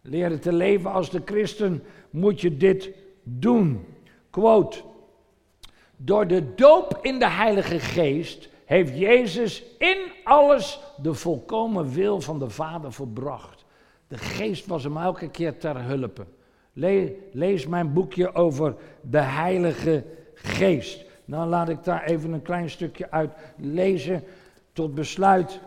Leren 0.00 0.40
te 0.40 0.52
leven 0.52 0.92
als 0.92 1.10
de 1.10 1.22
christen 1.24 1.82
moet 2.10 2.40
je 2.40 2.56
dit 2.56 2.90
doen. 3.22 3.86
Quote. 4.30 4.82
Door 5.96 6.26
de 6.26 6.54
doop 6.54 6.98
in 7.02 7.18
de 7.18 7.28
Heilige 7.28 7.78
Geest 7.78 8.48
heeft 8.64 8.98
Jezus 8.98 9.64
in 9.78 9.98
alles 10.24 10.80
de 11.02 11.14
volkomen 11.14 11.92
wil 11.92 12.20
van 12.20 12.38
de 12.38 12.50
Vader 12.50 12.92
volbracht. 12.92 13.64
De 14.08 14.18
Geest 14.18 14.66
was 14.66 14.84
hem 14.84 14.96
elke 14.96 15.28
keer 15.30 15.58
ter 15.58 15.82
hulpe. 15.82 16.26
lees 17.32 17.66
mijn 17.66 17.92
boekje 17.92 18.34
over 18.34 18.74
de 19.00 19.20
Heilige 19.20 20.04
Geest. 20.34 21.03
Dan 21.24 21.48
laat 21.48 21.68
ik 21.68 21.84
daar 21.84 22.04
even 22.04 22.32
een 22.32 22.42
klein 22.42 22.70
stukje 22.70 23.10
uit 23.10 23.30
lezen 23.56 24.24
tot 24.72 24.94
besluit. 24.94 25.60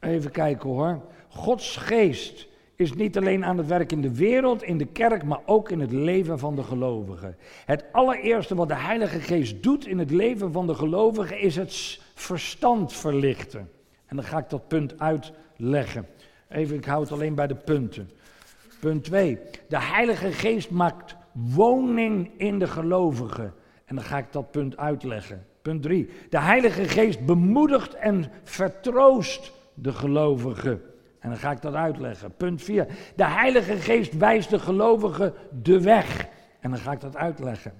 Even 0.00 0.30
kijken 0.30 0.70
hoor. 0.70 1.00
Gods 1.28 1.76
geest 1.76 2.48
is 2.76 2.92
niet 2.92 3.16
alleen 3.16 3.44
aan 3.44 3.58
het 3.58 3.66
werk 3.66 3.92
in 3.92 4.00
de 4.00 4.14
wereld, 4.14 4.62
in 4.62 4.78
de 4.78 4.86
kerk, 4.86 5.24
maar 5.24 5.40
ook 5.46 5.70
in 5.70 5.80
het 5.80 5.92
leven 5.92 6.38
van 6.38 6.56
de 6.56 6.62
gelovigen. 6.62 7.36
Het 7.64 7.84
allereerste 7.92 8.54
wat 8.54 8.68
de 8.68 8.74
Heilige 8.74 9.20
Geest 9.20 9.62
doet 9.62 9.86
in 9.86 9.98
het 9.98 10.10
leven 10.10 10.52
van 10.52 10.66
de 10.66 10.74
gelovigen 10.74 11.40
is 11.40 11.56
het 11.56 12.00
verstand 12.14 12.92
verlichten. 12.92 13.70
En 14.06 14.16
dan 14.16 14.24
ga 14.24 14.38
ik 14.38 14.50
dat 14.50 14.68
punt 14.68 14.98
uitleggen. 14.98 16.06
Even, 16.48 16.76
ik 16.76 16.84
hou 16.84 17.00
het 17.00 17.12
alleen 17.12 17.34
bij 17.34 17.46
de 17.46 17.54
punten. 17.54 18.10
Punt 18.80 19.04
2. 19.04 19.38
De 19.68 19.80
Heilige 19.80 20.32
Geest 20.32 20.70
maakt 20.70 21.16
woning 21.32 22.30
in 22.36 22.58
de 22.58 22.66
gelovigen. 22.66 23.54
En 23.86 23.94
dan 23.94 24.04
ga 24.04 24.18
ik 24.18 24.32
dat 24.32 24.50
punt 24.50 24.76
uitleggen. 24.76 25.46
Punt 25.62 25.82
3. 25.82 26.08
De 26.30 26.40
Heilige 26.40 26.88
Geest 26.88 27.26
bemoedigt 27.26 27.94
en 27.94 28.24
vertroost 28.44 29.52
de 29.74 29.92
gelovigen. 29.92 30.82
En 31.20 31.28
dan 31.28 31.38
ga 31.38 31.50
ik 31.50 31.62
dat 31.62 31.74
uitleggen. 31.74 32.34
Punt 32.36 32.62
4. 32.62 32.86
De 33.16 33.26
Heilige 33.26 33.76
Geest 33.76 34.16
wijst 34.16 34.50
de 34.50 34.58
gelovigen 34.58 35.34
de 35.62 35.80
weg. 35.80 36.26
En 36.60 36.70
dan 36.70 36.78
ga 36.78 36.92
ik 36.92 37.00
dat 37.00 37.16
uitleggen. 37.16 37.72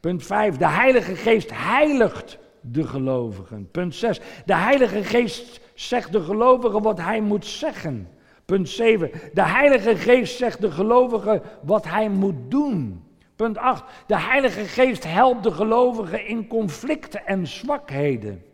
Punt 0.00 0.22
5. 0.26 0.56
De 0.56 0.68
Heilige 0.68 1.16
Geest 1.16 1.50
heiligt 1.52 2.38
de 2.60 2.86
gelovigen. 2.86 3.70
Punt 3.70 3.94
6. 3.94 4.20
De 4.46 4.54
Heilige 4.54 5.04
Geest 5.04 5.60
zegt 5.74 6.12
de 6.12 6.20
gelovigen 6.20 6.82
wat 6.82 7.00
hij 7.00 7.20
moet 7.20 7.46
zeggen. 7.46 8.08
Punt 8.44 8.68
7. 8.68 9.10
De 9.32 9.42
Heilige 9.42 9.96
Geest 9.96 10.36
zegt 10.36 10.60
de 10.60 10.70
gelovigen 10.70 11.42
wat 11.62 11.84
hij 11.84 12.08
moet 12.08 12.50
doen. 12.50 13.03
Punt 13.36 13.58
8. 13.58 13.84
De 14.06 14.20
Heilige 14.20 14.64
Geest 14.64 15.04
helpt 15.04 15.42
de 15.42 15.50
gelovigen 15.50 16.26
in 16.26 16.46
conflicten 16.46 17.26
en 17.26 17.46
zwakheden. 17.46 18.44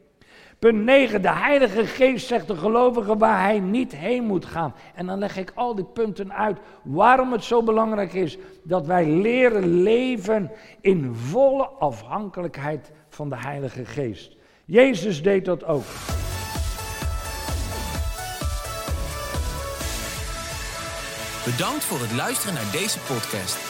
Punt 0.59 0.85
9. 0.85 1.23
De 1.23 1.33
Heilige 1.33 1.87
Geest 1.87 2.27
zegt 2.27 2.47
de 2.47 2.57
gelovige 2.57 3.17
waar 3.17 3.43
hij 3.43 3.61
niet 3.61 3.95
heen 3.97 4.25
moet 4.25 4.45
gaan. 4.45 4.75
En 4.95 5.07
dan 5.07 5.19
leg 5.19 5.37
ik 5.37 5.53
al 5.55 5.75
die 5.75 5.85
punten 5.85 6.33
uit 6.33 6.59
waarom 6.83 7.33
het 7.33 7.45
zo 7.45 7.63
belangrijk 7.63 8.13
is 8.13 8.39
dat 8.63 8.87
wij 8.87 9.07
leren 9.07 9.83
leven 9.83 10.51
in 10.81 11.15
volle 11.15 11.67
afhankelijkheid 11.67 12.93
van 13.09 13.29
de 13.29 13.37
Heilige 13.37 13.85
Geest. 13.85 14.37
Jezus 14.65 15.23
deed 15.23 15.45
dat 15.45 15.65
ook. 15.65 15.85
Bedankt 21.45 21.85
voor 21.85 22.01
het 22.01 22.13
luisteren 22.13 22.55
naar 22.55 22.73
deze 22.73 22.99
podcast. 22.99 23.70